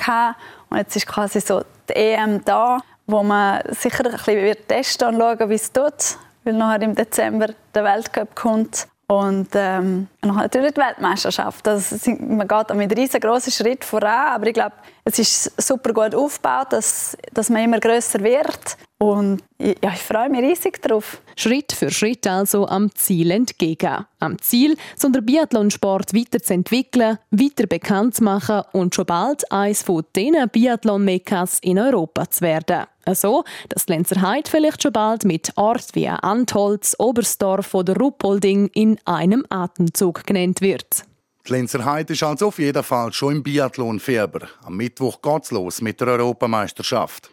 und 0.70 0.78
jetzt 0.78 0.96
ist 0.96 1.06
quasi 1.06 1.40
so 1.40 1.62
die 1.88 1.94
EM 1.94 2.42
da 2.44 2.80
wo 3.10 3.22
man 3.22 3.60
sicher 3.70 4.04
ein 4.06 4.12
bisschen 4.12 4.42
wird 4.42 4.68
testen 4.68 5.08
und 5.08 5.18
schauen, 5.18 5.50
wie 5.50 5.54
es 5.54 5.72
tut, 5.72 6.18
weil 6.44 6.54
nachher 6.54 6.82
im 6.82 6.94
Dezember 6.94 7.48
der 7.74 7.84
Weltcup 7.84 8.34
kommt. 8.34 8.86
Und 9.06 9.48
ähm, 9.54 10.06
natürlich 10.22 10.74
die 10.74 10.80
Weltmeisterschaft. 10.80 11.66
Sind, 11.78 12.30
man 12.30 12.46
geht 12.46 12.74
mit 12.74 12.96
riesengroßen 12.96 13.52
Schritt 13.52 13.84
voran, 13.84 14.34
aber 14.34 14.46
ich 14.46 14.54
glaube, 14.54 14.74
es 15.10 15.18
ist 15.18 15.62
super 15.62 15.92
gut 15.92 16.14
aufgebaut, 16.14 16.68
dass, 16.70 17.16
dass 17.32 17.50
man 17.50 17.64
immer 17.64 17.80
größer 17.80 18.20
wird. 18.20 18.76
Und 18.98 19.42
ja, 19.58 19.92
ich 19.94 20.02
freue 20.02 20.28
mich 20.28 20.42
riesig 20.42 20.82
darauf. 20.82 21.22
Schritt 21.34 21.72
für 21.72 21.90
Schritt 21.90 22.26
also 22.26 22.68
am 22.68 22.94
Ziel 22.94 23.30
entgegen. 23.30 24.04
Am 24.18 24.38
Ziel, 24.42 24.76
so 24.94 25.08
den 25.08 25.24
Biathlonsport 25.24 26.14
weiterzuentwickeln, 26.14 27.18
weiter 27.30 27.66
bekannt 27.66 28.16
zu 28.16 28.24
machen 28.24 28.62
und 28.72 28.94
schon 28.94 29.06
bald 29.06 29.50
eines 29.50 29.82
von 29.82 30.04
diesen 30.14 30.48
Biathlon-Mekas 30.50 31.60
in 31.62 31.78
Europa 31.78 32.28
zu 32.28 32.42
werden. 32.42 32.84
So, 33.10 33.44
dass 33.70 33.88
Lenzerheide 33.88 34.50
vielleicht 34.50 34.82
schon 34.82 34.92
bald 34.92 35.24
mit 35.24 35.52
Orten 35.56 35.94
wie 35.94 36.08
Antholz, 36.08 36.94
Oberstdorf 36.98 37.72
oder 37.72 37.96
Ruppolding 37.96 38.68
in 38.74 38.98
einem 39.06 39.46
Atemzug 39.48 40.26
genannt 40.26 40.60
wird. 40.60 41.04
Die 41.50 41.54
Lenzerheide 41.54 42.12
ist 42.12 42.22
also 42.22 42.46
auf 42.46 42.60
jeden 42.60 42.84
Fall 42.84 43.12
schon 43.12 43.34
im 43.34 43.42
Biathlon-Fieber. 43.42 44.46
Am 44.62 44.76
Mittwoch 44.76 45.20
geht's 45.20 45.50
los 45.50 45.80
mit 45.80 46.00
der 46.00 46.06
Europameisterschaft. 46.06 47.28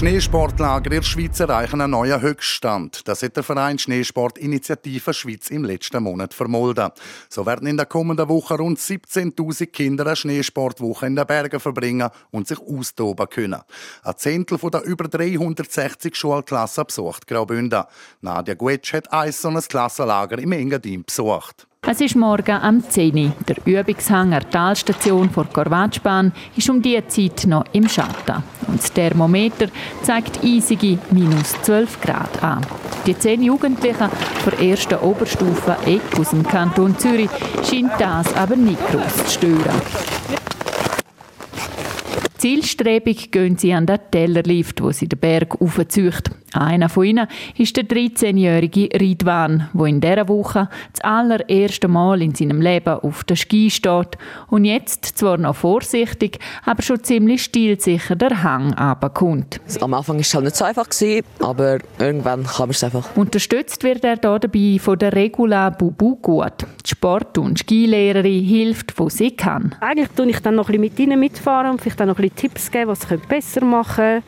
Schneesportlager 0.00 0.92
in 0.92 1.02
der 1.02 1.02
Schweiz 1.02 1.40
erreichen 1.40 1.78
einen 1.78 1.90
neuen 1.90 2.22
Höchststand. 2.22 3.06
Das 3.06 3.22
hat 3.22 3.36
der 3.36 3.42
Verein 3.42 3.78
Schneesport 3.78 4.38
Initiative 4.38 5.12
Schweiz 5.12 5.50
im 5.50 5.62
letzten 5.62 6.02
Monat 6.02 6.32
vermolden. 6.32 6.88
So 7.28 7.44
werden 7.44 7.68
in 7.68 7.76
der 7.76 7.84
kommenden 7.84 8.26
Woche 8.30 8.54
rund 8.54 8.78
17.000 8.78 9.66
Kinder 9.66 10.06
eine 10.06 10.16
Schneesportwoche 10.16 11.04
in 11.04 11.16
den 11.16 11.26
Bergen 11.26 11.60
verbringen 11.60 12.08
und 12.30 12.48
sich 12.48 12.58
austoben 12.58 13.28
können. 13.28 13.60
Ein 14.02 14.16
Zehntel 14.16 14.56
von 14.56 14.70
der 14.70 14.84
über 14.84 15.04
360 15.06 16.16
Schulklassen 16.16 16.86
besucht 16.86 17.26
Graubünden. 17.26 17.84
Nadia 18.22 18.54
Guetsch 18.54 18.94
hat 18.94 19.12
ein 19.12 19.32
so 19.32 19.48
ein 19.48 19.60
Klassenlager 19.60 20.38
im 20.38 20.52
Engadin 20.52 21.04
besucht. 21.04 21.66
Es 21.88 22.00
ist 22.00 22.14
morgen 22.14 22.56
am 22.60 22.82
10 22.82 23.16
Uhr. 23.16 23.32
Der 23.48 23.56
Übungshang 23.64 24.30
der 24.30 24.48
Talstation 24.48 25.30
vor 25.30 25.46
Korvatschbahn 25.46 26.30
ist 26.54 26.68
um 26.68 26.82
diese 26.82 27.06
Zeit 27.08 27.46
noch 27.46 27.64
im 27.72 27.88
Schatten. 27.88 28.42
Und 28.68 28.80
das 28.80 28.92
Thermometer 28.92 29.68
zeigt 30.02 30.44
eisige 30.44 30.98
minus 31.10 31.60
12 31.62 32.00
Grad 32.02 32.42
an. 32.44 32.64
Die 33.06 33.18
zehn 33.18 33.42
Jugendlichen 33.42 34.10
der 34.44 34.60
ersten 34.60 34.98
Oberstufe 34.98 35.76
Eck 35.86 36.18
aus 36.18 36.30
dem 36.30 36.46
Kanton 36.46 36.96
Zürich 36.98 37.30
scheint 37.64 37.98
das 37.98 38.36
aber 38.36 38.56
nicht 38.56 38.86
groß 38.88 39.24
zu 39.24 39.30
stören. 39.30 40.19
Zielstrebig 42.40 43.32
gehen 43.32 43.58
sie 43.58 43.74
an 43.74 43.84
den 43.84 43.98
Tellerlift, 44.10 44.82
wo 44.82 44.92
sie 44.92 45.06
den 45.06 45.18
Berg 45.18 45.60
aufzieht. 45.60 46.30
Einer 46.54 46.88
von 46.88 47.04
ihnen 47.04 47.28
ist 47.56 47.76
der 47.76 47.84
13-jährige 47.84 48.88
Ridwan, 48.98 49.68
der 49.72 49.86
in 49.86 50.00
dieser 50.00 50.26
Woche 50.26 50.68
das 50.92 51.04
allererste 51.04 51.86
Mal 51.86 52.22
in 52.22 52.34
seinem 52.34 52.60
Leben 52.60 52.94
auf 52.94 53.24
der 53.24 53.36
Ski 53.36 53.70
steht 53.70 54.18
und 54.48 54.64
jetzt 54.64 55.04
zwar 55.04 55.36
noch 55.36 55.54
vorsichtig, 55.54 56.38
aber 56.64 56.82
schon 56.82 57.04
ziemlich 57.04 57.44
stilsicher 57.44 58.16
der 58.16 58.42
Hang 58.42 58.72
runterkommt. 58.72 59.60
Am 59.80 59.94
Anfang 59.94 60.16
war 60.16 60.22
es 60.22 60.34
halt 60.34 60.44
nicht 60.44 60.56
so 60.56 60.64
einfach, 60.64 60.88
aber 61.40 61.78
irgendwann 61.98 62.44
kann 62.44 62.60
man 62.60 62.70
es 62.70 62.82
einfach. 62.82 63.16
Unterstützt 63.16 63.84
wird 63.84 64.02
er 64.02 64.18
hier 64.20 64.38
dabei 64.38 64.78
von 64.80 64.98
der 64.98 65.12
Regula 65.12 65.70
Bubugut. 65.70 66.66
Die 66.84 66.90
Sport- 66.90 67.38
und 67.38 67.60
Skilehrerin 67.60 68.42
hilft, 68.42 68.98
wo 68.98 69.08
sie 69.08 69.30
kann. 69.30 69.76
Eigentlich 69.80 70.08
tue 70.16 70.30
ich 70.30 70.40
dann 70.40 70.56
noch 70.56 70.68
ein 70.68 70.80
bisschen 70.80 70.80
mit 70.80 70.98
ihnen 70.98 71.20
mitfahren 71.20 71.70
und 71.70 71.80
vielleicht 71.80 72.00
dann 72.00 72.08
noch 72.08 72.18
ein 72.18 72.22
bisschen 72.22 72.29
Tipps 72.36 72.70
geben, 72.70 72.88
was 72.88 73.00
sie 73.00 73.16
besser 73.16 73.64
machen 73.64 73.94
können 73.96 74.22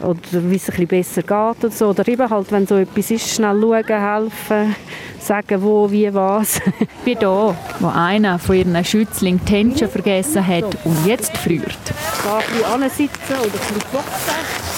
oder 0.00 0.50
wie 0.50 0.56
es 0.56 0.70
ein 0.70 0.86
besser 0.86 1.22
geht 1.22 1.64
oder 1.64 1.70
so. 1.70 1.88
Oder 1.88 2.06
eben 2.08 2.28
halt, 2.28 2.50
wenn 2.52 2.66
so 2.66 2.76
etwas 2.76 3.10
ist, 3.10 3.34
schnell 3.34 3.60
schauen, 3.60 3.84
helfen, 3.86 4.76
sagen 5.18 5.62
wo, 5.62 5.90
wie, 5.90 6.12
was. 6.12 6.60
wie 7.04 7.16
hier, 7.16 7.56
wo 7.80 7.88
einer 7.88 8.38
von 8.38 8.56
ihren 8.56 8.84
Schützlingen 8.84 9.40
die 9.44 9.52
Händchen 9.52 9.88
vergessen 9.88 10.46
hat 10.46 10.76
und 10.84 11.06
jetzt 11.06 11.36
friert. 11.36 11.78
Da 12.24 12.38
ein 12.74 12.80
bisschen 12.80 13.08
sitzen 13.08 13.34
oder 13.34 13.44
ein 13.44 13.50
bisschen 13.50 13.78
boxen. 13.92 14.73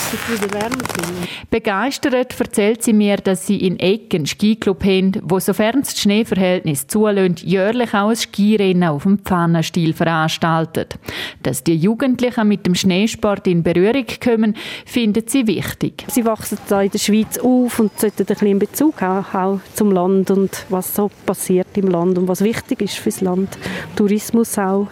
Begeistert 1.50 2.38
erzählt 2.38 2.82
sie 2.82 2.92
mir, 2.92 3.16
dass 3.16 3.46
sie 3.46 3.58
in 3.58 3.78
Ecken 3.78 4.16
einen 4.16 4.26
Skiclub 4.26 4.84
haben, 4.84 5.12
wo 5.22 5.38
sofern 5.38 5.80
das 5.80 5.98
Schneeverhältnis 5.98 6.86
zulässt, 6.86 7.42
jährlich 7.42 7.94
auch 7.94 8.08
ein 8.08 8.16
Skirennen 8.16 8.88
auf 8.88 9.04
dem 9.04 9.18
Pfannenstil 9.18 9.92
veranstaltet. 9.92 10.94
Dass 11.42 11.62
die 11.62 11.76
Jugendlichen 11.76 12.48
mit 12.48 12.66
dem 12.66 12.74
Schneesport 12.74 13.46
in 13.46 13.62
Berührung 13.62 14.06
kommen, 14.22 14.56
findet 14.84 15.30
sie 15.30 15.46
wichtig. 15.46 16.04
Sie 16.08 16.24
wachsen 16.24 16.58
da 16.68 16.82
in 16.82 16.90
der 16.90 16.98
Schweiz 16.98 17.38
auf 17.38 17.78
und 17.78 17.98
sollten 17.98 18.22
ein 18.22 18.26
bisschen 18.26 18.58
Bezug 18.58 19.00
haben, 19.00 19.26
auch 19.32 19.60
zum 19.74 19.92
Land 19.92 20.30
und 20.30 20.66
was 20.68 20.94
so 20.94 21.10
passiert 21.24 21.68
im 21.76 21.88
Land 21.88 22.18
und 22.18 22.28
was 22.28 22.42
wichtig 22.42 22.82
ist 22.82 22.98
fürs 22.98 23.20
Land. 23.20 23.56
Tourismus 23.94 24.58
auch. 24.58 24.88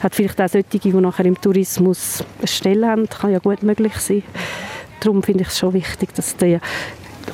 Hat 0.00 0.14
vielleicht 0.14 0.40
auch 0.40 0.48
solche, 0.48 0.78
die 0.78 0.92
nachher 0.92 1.24
im 1.24 1.40
Tourismus 1.40 2.22
eine 2.38 2.46
Stelle 2.46 2.86
haben, 2.86 3.08
kann 3.08 3.32
ja 3.32 3.38
gut 3.38 3.62
möglich 3.62 3.94
sein 3.94 4.22
darum 5.00 5.22
finde 5.22 5.42
ich 5.42 5.48
es 5.48 5.58
schon 5.58 5.72
wichtig, 5.72 6.14
dass 6.14 6.36
die 6.36 6.58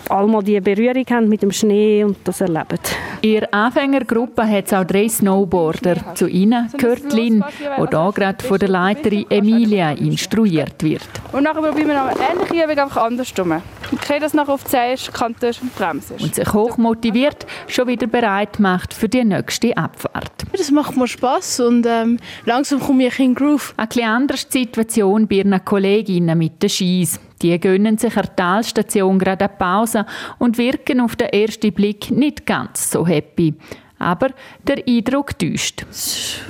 einmal 0.09 0.43
die 0.43 0.61
Berührung 0.61 1.05
haben 1.11 1.29
mit 1.29 1.43
dem 1.43 1.53
Schnee 1.53 2.05
und 2.05 2.17
das 2.25 2.41
erleben. 2.41 2.79
Ihrer 3.23 3.53
Anfängergruppe 3.53 4.47
hat 4.49 4.67
es 4.67 4.73
auch 4.73 4.85
drei 4.85 5.09
Snowboarder. 5.09 6.15
Zu 6.15 6.27
ihnen 6.27 6.69
gehört 6.77 7.13
Lynn, 7.13 7.45
die 7.59 7.87
hier 7.87 8.13
gerade 8.13 8.45
von 8.45 8.59
der 8.59 8.69
Leiterin 8.69 9.27
Emilia 9.31 9.93
instruiert 9.93 10.83
wird. 10.83 11.09
Und 11.33 11.45
nachher 11.45 11.63
probieren 11.63 11.89
wir 11.89 12.05
eine 12.05 12.19
ähnliche 12.19 12.65
Übung, 12.65 12.79
einfach 12.79 13.05
andersrum. 13.05 13.63
Okay, 13.93 14.19
das 14.19 14.35
nachher 14.35 14.55
auf 14.55 14.65
die 14.65 14.77
erste 14.77 15.13
Kante 15.13 15.53
bremsen. 15.77 16.17
Und 16.21 16.35
sich 16.35 16.53
hoch 16.53 16.79
motiviert, 16.79 17.47
schon 17.69 17.87
wieder 17.89 18.07
bereit 18.07 18.59
macht 18.59 18.95
für 18.95 19.09
die 19.09 19.25
nächste 19.25 19.77
Abfahrt. 19.77 20.33
Das 20.51 20.71
macht 20.71 20.97
mir 20.97 21.07
Spass 21.07 21.61
und 21.61 21.87
ähm, 21.87 22.19
langsam 22.45 22.81
komme 22.81 23.07
ich 23.07 23.19
in 23.19 23.27
den 23.27 23.35
Groove. 23.35 23.75
Eine 23.77 23.87
etwas 23.87 24.05
andere 24.05 24.39
Situation 24.39 25.27
bei 25.27 25.37
ihren 25.37 25.65
Kolleginnen 25.65 26.39
mit 26.39 26.63
den 26.63 26.71
Skis. 26.71 27.21
Die 27.43 27.59
gönnen 27.59 27.99
sich 27.99 28.17
an 28.17 28.23
der 28.25 28.37
Talstation 28.37 29.19
gerade 29.19 29.47
eine 29.47 29.55
Pause 29.57 30.07
und 30.39 30.59
wirken 30.59 31.01
auf 31.01 31.17
den 31.17 31.29
ersten 31.29 31.73
Blick 31.73 32.11
nicht 32.11 32.47
ganz 32.47 32.91
so 32.91 33.07
happy. 33.07 33.55
Aber 33.99 34.29
der 34.67 34.83
Eindruck 34.87 35.39
täuscht. 35.39 35.85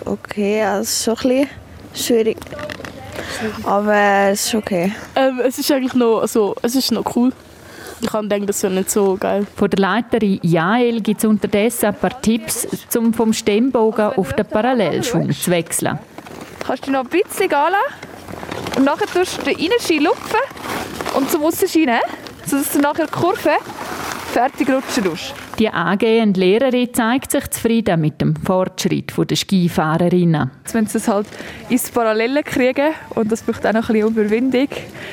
Okay, 0.05 0.63
also 0.63 1.17
schon 1.17 1.31
ein 1.31 1.49
bisschen 1.93 2.07
schwierig. 2.07 2.37
Aber 3.65 4.31
es 4.31 4.47
ist 4.47 4.55
okay. 4.55 4.93
Ähm, 5.17 5.41
es 5.45 5.59
ist 5.59 5.71
eigentlich 5.71 5.95
noch, 5.95 6.21
also, 6.21 6.55
es 6.63 6.75
ist 6.75 6.93
noch 6.93 7.17
cool. 7.17 7.33
Ich 8.01 8.09
kann 8.09 8.29
denken, 8.29 8.47
das 8.47 8.63
wäre 8.63 8.73
nicht 8.73 8.91
so 8.91 9.17
geil. 9.19 9.47
Von 9.55 9.71
der 9.71 9.79
Leiterin 9.79 10.41
Jael 10.43 11.01
gibt 11.01 11.21
es 11.21 11.25
unterdessen 11.25 11.87
ein 11.87 11.95
paar 11.95 12.21
Tipps, 12.21 12.67
um 12.97 13.15
vom 13.15 13.33
Stemmbogen 13.33 14.07
auf 14.17 14.33
den 14.33 14.47
Parallelschwung 14.47 15.31
zu 15.31 15.51
wechseln. 15.51 15.99
Kannst 16.67 16.87
du 16.87 16.91
noch 16.91 17.05
ein 17.05 17.09
bisschen 17.09 17.49
gehen 17.49 17.59
und 18.77 18.85
nachher 18.85 19.07
tust 19.07 19.39
du 19.39 19.43
den 19.43 19.59
Innenschein 19.59 20.03
lupfen 20.03 20.41
und 21.15 21.31
zum 21.31 21.45
Aussenschein 21.45 22.01
sodass 22.47 22.73
du 22.73 22.81
nachher 22.81 23.07
die 23.07 23.13
Kurve 23.13 23.57
fertig 24.33 24.69
rutschen 24.69 25.09
musst. 25.09 25.35
Die 25.59 25.69
angehende 25.69 26.41
Lehrerin 26.41 26.95
zeigt 26.95 27.31
sich 27.31 27.49
zufrieden 27.51 28.01
mit 28.01 28.21
dem 28.23 28.35
Fortschritt 28.35 29.13
der 29.17 29.37
Skifahrerinnen. 29.37 30.51
Wenn 30.73 30.87
sie 30.87 30.97
es 30.97 31.09
halt 31.09 31.27
ins 31.69 31.91
Parallele 31.91 32.43
kriegen, 32.43 32.93
und 33.15 33.31
das 33.31 33.43
braucht 33.43 33.67
auch 33.67 33.73
noch 33.73 33.91
ein 33.91 33.95
bisschen 33.95 34.17
Überwindung, 34.17 34.69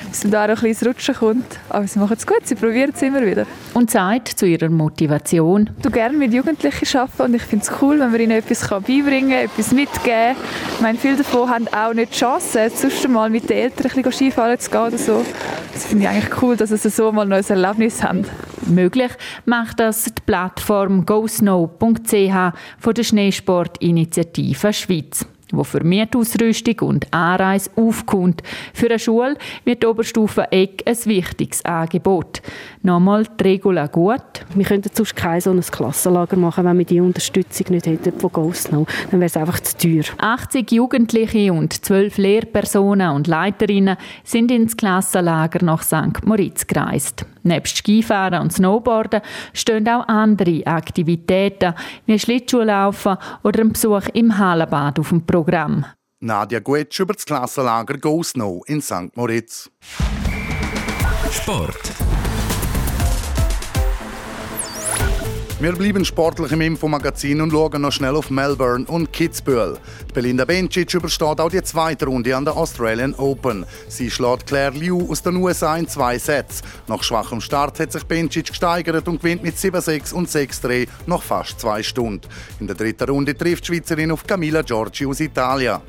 dass 0.10 0.24
man 0.24 0.32
da 0.32 0.46
auch 0.46 0.48
ein 0.48 0.54
bisschen 0.56 0.70
ins 0.70 0.86
Rutschen 0.88 1.16
kommt. 1.16 1.60
Aber 1.68 1.86
sie 1.86 2.00
machen 2.00 2.16
es 2.18 2.26
gut, 2.26 2.46
sie 2.48 2.56
probieren 2.56 2.92
es 2.96 3.02
immer 3.02 3.26
wieder. 3.26 3.46
Und 3.74 3.92
sagt 3.92 4.30
zu 4.30 4.46
ihrer 4.46 4.70
Motivation. 4.70 5.70
Du 5.82 5.92
gerne 5.92 6.18
mit 6.18 6.34
Jugendlichen 6.34 6.98
arbeiten 6.98 7.22
und 7.22 7.34
ich 7.36 7.44
finde 7.44 7.66
es 7.66 7.72
cool, 7.82 8.00
wenn 8.00 8.12
man 8.12 8.22
ihnen 8.22 8.32
etwas 8.32 8.68
beibringen 8.70 9.32
kann, 9.32 9.46
etwas 9.46 9.72
mitgeben 9.74 10.36
Ich 10.76 10.82
meine, 10.82 10.98
viele 10.98 11.18
davon 11.18 11.50
haben 11.50 11.68
auch 11.68 11.94
nicht 11.94 12.14
die 12.14 12.18
Chance, 12.18 12.72
sonst 12.74 13.08
mal 13.10 13.30
mit 13.30 13.50
den 13.50 13.58
Eltern 13.58 13.92
ein 13.92 14.02
bisschen 14.04 14.32
Skifahren 14.32 14.58
zu 14.58 14.72
gehen 14.72 14.82
oder 14.82 14.98
so. 14.98 15.26
Das 15.74 15.86
finde 15.86 16.06
ich 16.06 16.10
eigentlich 16.10 16.42
cool, 16.42 16.56
dass 16.56 16.70
sie 16.70 16.90
so 16.90 17.12
mal 17.12 17.24
ein 17.24 17.30
neues 17.30 17.50
Erlebnis 17.50 18.02
haben. 18.04 18.26
Möglich 18.66 19.12
macht 19.46 19.80
das 19.80 20.06
die 20.06 20.22
Plattform 20.30 21.08
gosnow.ch 21.08 22.54
von 22.78 22.94
der 22.94 23.04
Schneesportinitiative 23.04 24.72
Schweiz 24.74 25.26
wo 25.52 25.64
für 25.64 25.84
Mietausrüstung 25.84 26.80
und 26.82 27.14
Anreise 27.14 27.70
aufkommt. 27.76 28.42
Für 28.74 28.88
eine 28.88 29.00
Schule 29.00 29.38
wird 29.66 29.84
die 29.84 29.88
Oberstufe 29.88 30.52
Eck 30.52 30.84
ein 30.86 30.98
wichtiges 31.06 31.64
Angebot. 31.66 32.42
Nochmal 32.82 33.26
die 33.40 33.44
Regula 33.44 33.88
gut. 33.88 34.22
Wir 34.54 34.66
könnten 34.66 34.90
sonst 34.94 35.16
kein 35.16 35.42
so 35.42 35.52
ein 35.52 35.62
Klassenlager 35.62 36.38
machen, 36.38 36.66
wenn 36.66 36.78
wir 36.78 36.86
die 36.86 37.02
Unterstützung 37.02 37.68
nicht 37.70 37.86
hätten 37.86 38.20
von 38.20 38.32
GoSnow. 38.32 38.88
Dann 39.12 39.20
wäre 39.20 39.28
es 39.28 39.38
einfach 39.38 39.60
zu 39.60 39.78
teuer. 39.78 40.04
80 40.18 40.72
Jugendliche 40.72 41.52
und 41.52 41.74
12 41.74 42.18
Lehrpersonen 42.18 43.12
und 43.12 43.28
Leiterinnen 43.28 43.98
sind 44.24 44.52
ins 44.52 44.78
Klassenlager 44.78 45.64
nach 45.64 45.84
St. 45.84 46.26
Moritz 46.26 46.68
gereist. 46.68 47.26
Nebst 47.44 47.78
Skifahren 47.78 48.42
und 48.42 48.54
Snowboarden 48.54 49.22
stehen 49.54 49.88
auch 49.88 50.08
andere 50.08 50.66
Aktivitäten 50.66 51.74
wie 52.06 52.20
Schlittschuhlaufen 52.20 53.18
oder 53.44 53.62
ein 53.62 53.72
Besuch 53.72 54.08
im 54.14 54.38
Hallenbad 54.38 55.00
auf 55.00 55.10
dem 55.10 55.22
Programm. 55.40 55.86
Nadja 56.20 56.60
Guetsch 56.60 57.00
über 57.00 57.14
das 57.14 57.24
Klassenlager 57.24 57.98
Go 57.98 58.22
Snow 58.24 58.62
in 58.68 58.82
St. 58.82 59.16
Moritz. 59.16 59.72
Sport. 61.32 61.80
Wir 65.62 65.74
bleiben 65.74 66.06
sportlich 66.06 66.54
im 66.54 66.62
Infomagazin 66.62 67.42
und 67.42 67.52
schauen 67.52 67.82
noch 67.82 67.92
schnell 67.92 68.16
auf 68.16 68.30
Melbourne 68.30 68.86
und 68.86 69.12
Kitzbühel. 69.12 69.78
Belinda 70.14 70.46
Bencic 70.46 70.94
übersteht 70.94 71.42
auch 71.42 71.50
die 71.50 71.62
zweite 71.62 72.06
Runde 72.06 72.34
an 72.34 72.46
der 72.46 72.56
Australian 72.56 73.14
Open. 73.16 73.66
Sie 73.90 74.10
schlägt 74.10 74.48
Claire 74.48 74.72
Liu 74.72 75.12
aus 75.12 75.22
den 75.22 75.36
USA 75.36 75.76
in 75.76 75.86
zwei 75.86 76.18
Sätzen. 76.18 76.66
Nach 76.88 77.04
schwachem 77.04 77.42
Start 77.42 77.78
hat 77.82 77.92
sich 77.92 78.06
Bencic 78.06 78.48
gesteigert 78.48 79.06
und 79.10 79.22
gewinnt 79.22 79.44
mit 79.44 79.58
7-6 79.58 80.14
und 80.14 80.30
6-3 80.30 80.88
nach 81.08 81.22
fast 81.22 81.60
zwei 81.60 81.84
Stunden. 81.84 82.26
In 82.62 82.68
der 82.68 82.78
dritten 82.78 83.10
Runde 83.10 83.36
trifft 83.38 83.68
die 83.68 83.74
Schweizerin 83.74 84.12
auf 84.12 84.26
Camilla 84.26 84.62
Giorgi 84.62 85.06
aus 85.08 85.20
Italien. 85.20 85.82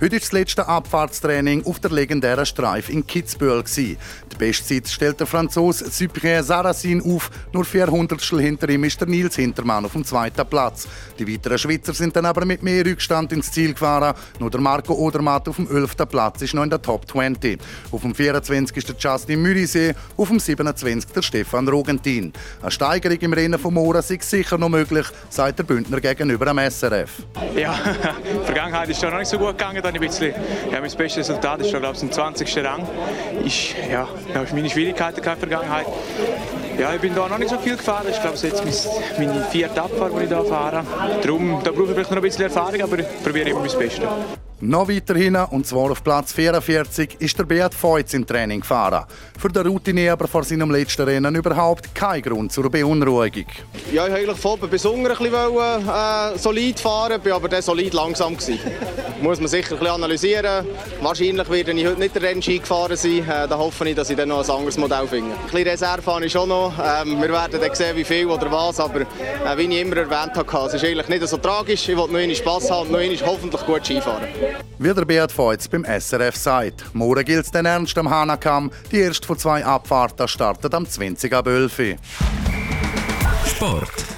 Heute 0.00 0.14
war 0.14 0.18
das 0.18 0.32
letzte 0.32 0.66
Abfahrtstraining 0.66 1.64
auf 1.66 1.78
der 1.78 1.92
legendären 1.92 2.44
Streif 2.44 2.88
in 2.88 3.06
Kitzbühel. 3.06 3.62
Die 3.76 3.96
Bestzeit 4.36 4.88
stellt 4.88 5.20
der 5.20 5.26
Franzose 5.28 5.88
Cyprien 5.88 6.42
Sarrazin 6.42 7.00
auf. 7.00 7.30
Nur 7.52 7.64
400 7.64 8.20
hinter 8.20 8.68
ihm 8.70 8.82
ist 8.82 9.00
der 9.00 9.06
Nils 9.06 9.36
Hintermann 9.36 9.84
auf 9.84 9.92
dem 9.92 10.04
zweiten 10.04 10.44
Platz. 10.46 10.88
Die 11.16 11.32
weiteren 11.32 11.58
Schweizer 11.58 11.94
sind 11.94 12.16
dann 12.16 12.26
aber 12.26 12.44
mit 12.44 12.64
mehr 12.64 12.84
Rückstand 12.84 13.32
ins 13.32 13.52
Ziel 13.52 13.72
gefahren. 13.72 14.16
Nur 14.40 14.50
der 14.50 14.60
Marco 14.60 14.94
Odermatt 14.94 15.48
auf 15.48 15.56
dem 15.56 15.68
11. 15.70 15.94
Platz 16.08 16.42
ist 16.42 16.54
noch 16.54 16.64
in 16.64 16.70
der 16.70 16.82
Top 16.82 17.08
20. 17.08 17.60
Auf 17.92 18.02
dem 18.02 18.16
24. 18.16 18.76
ist 18.76 18.88
der 18.88 18.96
Justin 18.98 19.42
Mürisee, 19.42 19.94
auf 20.16 20.26
dem 20.26 20.40
27. 20.40 21.12
der 21.12 21.22
Stefan 21.22 21.68
Rogentin. 21.68 22.32
Eine 22.60 22.70
Steigerung 22.72 23.18
im 23.18 23.32
Rennen 23.32 23.60
von 23.60 23.72
Mora 23.72 24.00
ist 24.00 24.22
sicher 24.22 24.58
noch 24.58 24.70
möglich, 24.70 25.06
sagt 25.30 25.60
der 25.60 25.64
Bündner 25.64 26.00
gegenüber 26.00 26.46
dem 26.46 26.58
SRF. 26.58 27.22
Ja, 27.54 27.78
die 28.42 28.44
Vergangenheit 28.44 28.88
ist 28.88 29.00
schon 29.00 29.10
noch 29.10 29.18
nicht 29.18 29.28
so 29.28 29.38
gut 29.38 29.56
gegangen 29.56 29.83
dann 29.84 29.94
ein 29.94 30.00
bisschen, 30.00 30.34
ja, 30.72 30.80
mein 30.80 30.90
bestes 30.90 31.16
Resultat 31.16 31.60
ist 31.60 31.70
glaube 31.70 31.94
ich, 31.94 32.02
im 32.02 32.10
20. 32.10 32.64
Rang. 32.64 32.86
Ich, 33.44 33.76
ja, 33.90 34.08
da 34.28 34.34
habe 34.34 34.46
ich 34.46 34.52
meine 34.52 34.70
Schwierigkeiten 34.70 35.18
in 35.18 35.24
der 35.24 35.36
Vergangenheit. 35.36 35.86
Ja, 36.78 36.92
ich 36.92 37.00
bin 37.00 37.14
da 37.14 37.28
noch 37.28 37.38
nicht 37.38 37.50
so 37.50 37.58
viel 37.58 37.76
gefahren. 37.76 38.06
Ich 38.10 38.20
glaube, 38.20 38.34
es 38.34 38.42
ist 38.42 38.64
jetzt 38.64 38.88
meine 39.18 39.44
vierte 39.50 39.80
Abfahrt, 39.80 40.12
die 40.18 40.24
ich 40.24 40.28
hier 40.28 40.44
fahre. 40.44 40.84
Darum, 41.22 41.60
da 41.62 41.70
brauche 41.70 41.84
ich 41.84 41.90
vielleicht 41.90 42.10
noch 42.10 42.16
ein 42.16 42.22
bisschen 42.22 42.44
Erfahrung, 42.44 42.80
aber 42.80 42.98
ich 42.98 43.06
probiere 43.22 43.50
immer 43.50 43.60
mein 43.60 43.78
Bestes. 43.78 44.00
Noch 44.60 44.88
weiter 44.88 45.14
hinten, 45.14 45.44
und 45.50 45.66
zwar 45.66 45.90
auf 45.90 46.02
Platz 46.04 46.32
44, 46.32 47.16
ist 47.18 47.38
der 47.38 47.44
Beat 47.44 47.74
Feutz 47.74 48.14
im 48.14 48.24
Training 48.24 48.60
gefahren. 48.60 49.04
Für 49.36 49.48
den 49.48 49.66
Routine 49.66 50.12
aber 50.12 50.28
vor 50.28 50.44
seinem 50.44 50.70
letzten 50.70 51.02
Rennen 51.02 51.34
überhaupt 51.34 51.92
kein 51.94 52.22
Grund 52.22 52.52
zur 52.52 52.70
Beunruhigung. 52.70 53.46
Ja, 53.92 54.06
ich 54.06 54.12
wollte 54.12 54.14
eigentlich 54.14 54.38
von 54.38 54.60
bis 54.70 54.86
unten 54.86 55.06
ein 55.06 56.34
äh, 56.34 56.38
solid 56.38 56.78
fahren, 56.78 57.20
bin 57.20 57.32
aber 57.32 57.48
dann 57.48 57.62
solid 57.62 57.92
langsam. 57.92 58.36
Muss 59.20 59.40
man 59.40 59.48
sicher 59.48 59.80
ein 59.80 59.86
analysieren. 59.86 60.66
Wahrscheinlich 61.00 61.50
werde 61.50 61.72
ich 61.72 61.86
heute 61.86 62.00
nicht 62.00 62.14
der 62.14 62.22
Rennski 62.22 62.58
gefahren 62.58 62.96
sein. 62.96 63.18
Äh, 63.18 63.48
da 63.48 63.58
hoffe 63.58 63.88
ich, 63.88 63.96
dass 63.96 64.08
ich 64.10 64.16
dann 64.16 64.28
noch 64.28 64.44
ein 64.44 64.50
anderes 64.50 64.78
Modell 64.78 65.06
finde. 65.08 65.32
Ein 65.32 65.50
bisschen 65.50 65.68
Reserve 65.68 66.06
habe 66.06 66.26
ich 66.26 66.32
schon 66.32 66.48
noch. 66.48 66.72
Ähm, 66.78 67.20
wir 67.20 67.30
werden 67.30 67.60
dann 67.60 67.74
sehen, 67.74 67.96
wie 67.96 68.04
viel 68.04 68.26
oder 68.26 68.50
was, 68.52 68.78
aber 68.78 69.00
äh, 69.00 69.04
wie 69.56 69.62
ich 69.62 69.80
immer 69.80 69.96
erwähnt 69.96 70.36
habe, 70.36 70.66
es 70.66 70.74
ist 70.74 70.84
eigentlich 70.84 71.08
nicht 71.08 71.26
so 71.26 71.38
tragisch. 71.38 71.88
Ich 71.88 71.96
will 71.96 72.06
nur 72.08 72.18
einen 72.18 72.34
Spass 72.34 72.70
haben 72.70 72.94
und 72.94 73.26
hoffentlich 73.26 73.66
gut 73.66 73.84
Skifahren. 73.84 74.28
Wie 74.78 74.92
der 74.92 75.04
Beat 75.04 75.32
Feutz 75.32 75.68
beim 75.68 75.84
SRF 75.84 76.36
sagt, 76.36 76.94
morgen 76.94 77.24
gilt 77.24 77.44
es 77.44 77.50
dann 77.50 77.66
ernst 77.66 77.96
am 77.96 78.10
Hanakam. 78.10 78.70
Die 78.90 78.98
erste 78.98 79.26
von 79.26 79.38
zwei 79.38 79.64
Abfahrten 79.64 80.28
startet 80.28 80.74
am 80.74 80.86
20. 80.86 81.32
ab 81.32 81.46
11. 81.46 81.96
Sport. 83.46 84.13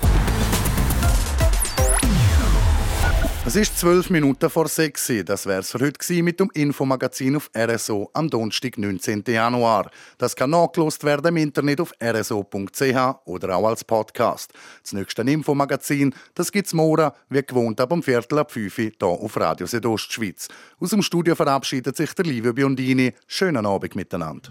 Es 3.46 3.54
ist 3.54 3.78
zwölf 3.78 4.10
Minuten 4.10 4.50
vor 4.50 4.66
sechs. 4.66 5.08
Das 5.24 5.46
wär's 5.46 5.70
für 5.70 5.78
heute 5.78 6.20
mit 6.24 6.40
dem 6.40 6.50
Infomagazin 6.52 7.36
auf 7.36 7.48
RSO 7.56 8.10
am 8.12 8.28
Donnerstag, 8.28 8.76
19. 8.76 9.22
Januar. 9.28 9.88
Das 10.18 10.34
kann 10.34 10.50
nachgelost 10.50 11.04
werden 11.04 11.28
im 11.28 11.36
Internet 11.36 11.80
auf 11.80 11.92
rso.ch 12.02 13.20
oder 13.24 13.56
auch 13.56 13.68
als 13.68 13.84
Podcast. 13.84 14.52
Das 14.82 14.94
nächste 14.94 15.22
Infomagazin, 15.22 16.12
das 16.34 16.50
gibt's 16.50 16.74
morgen, 16.74 17.12
wie 17.28 17.42
gewohnt, 17.42 17.80
ab 17.80 17.92
um 17.92 18.02
Viertel 18.02 18.40
ab 18.40 18.50
fünf 18.50 18.74
hier 18.74 18.90
auf 19.00 19.36
Radio 19.36 19.68
Südostschweiz. 19.68 20.48
Aus 20.80 20.90
dem 20.90 21.02
Studio 21.02 21.36
verabschiedet 21.36 21.96
sich 21.96 22.12
der 22.14 22.24
Livio 22.24 22.52
Biondini. 22.52 23.14
Schönen 23.28 23.64
Abend 23.64 23.94
miteinander. 23.94 24.50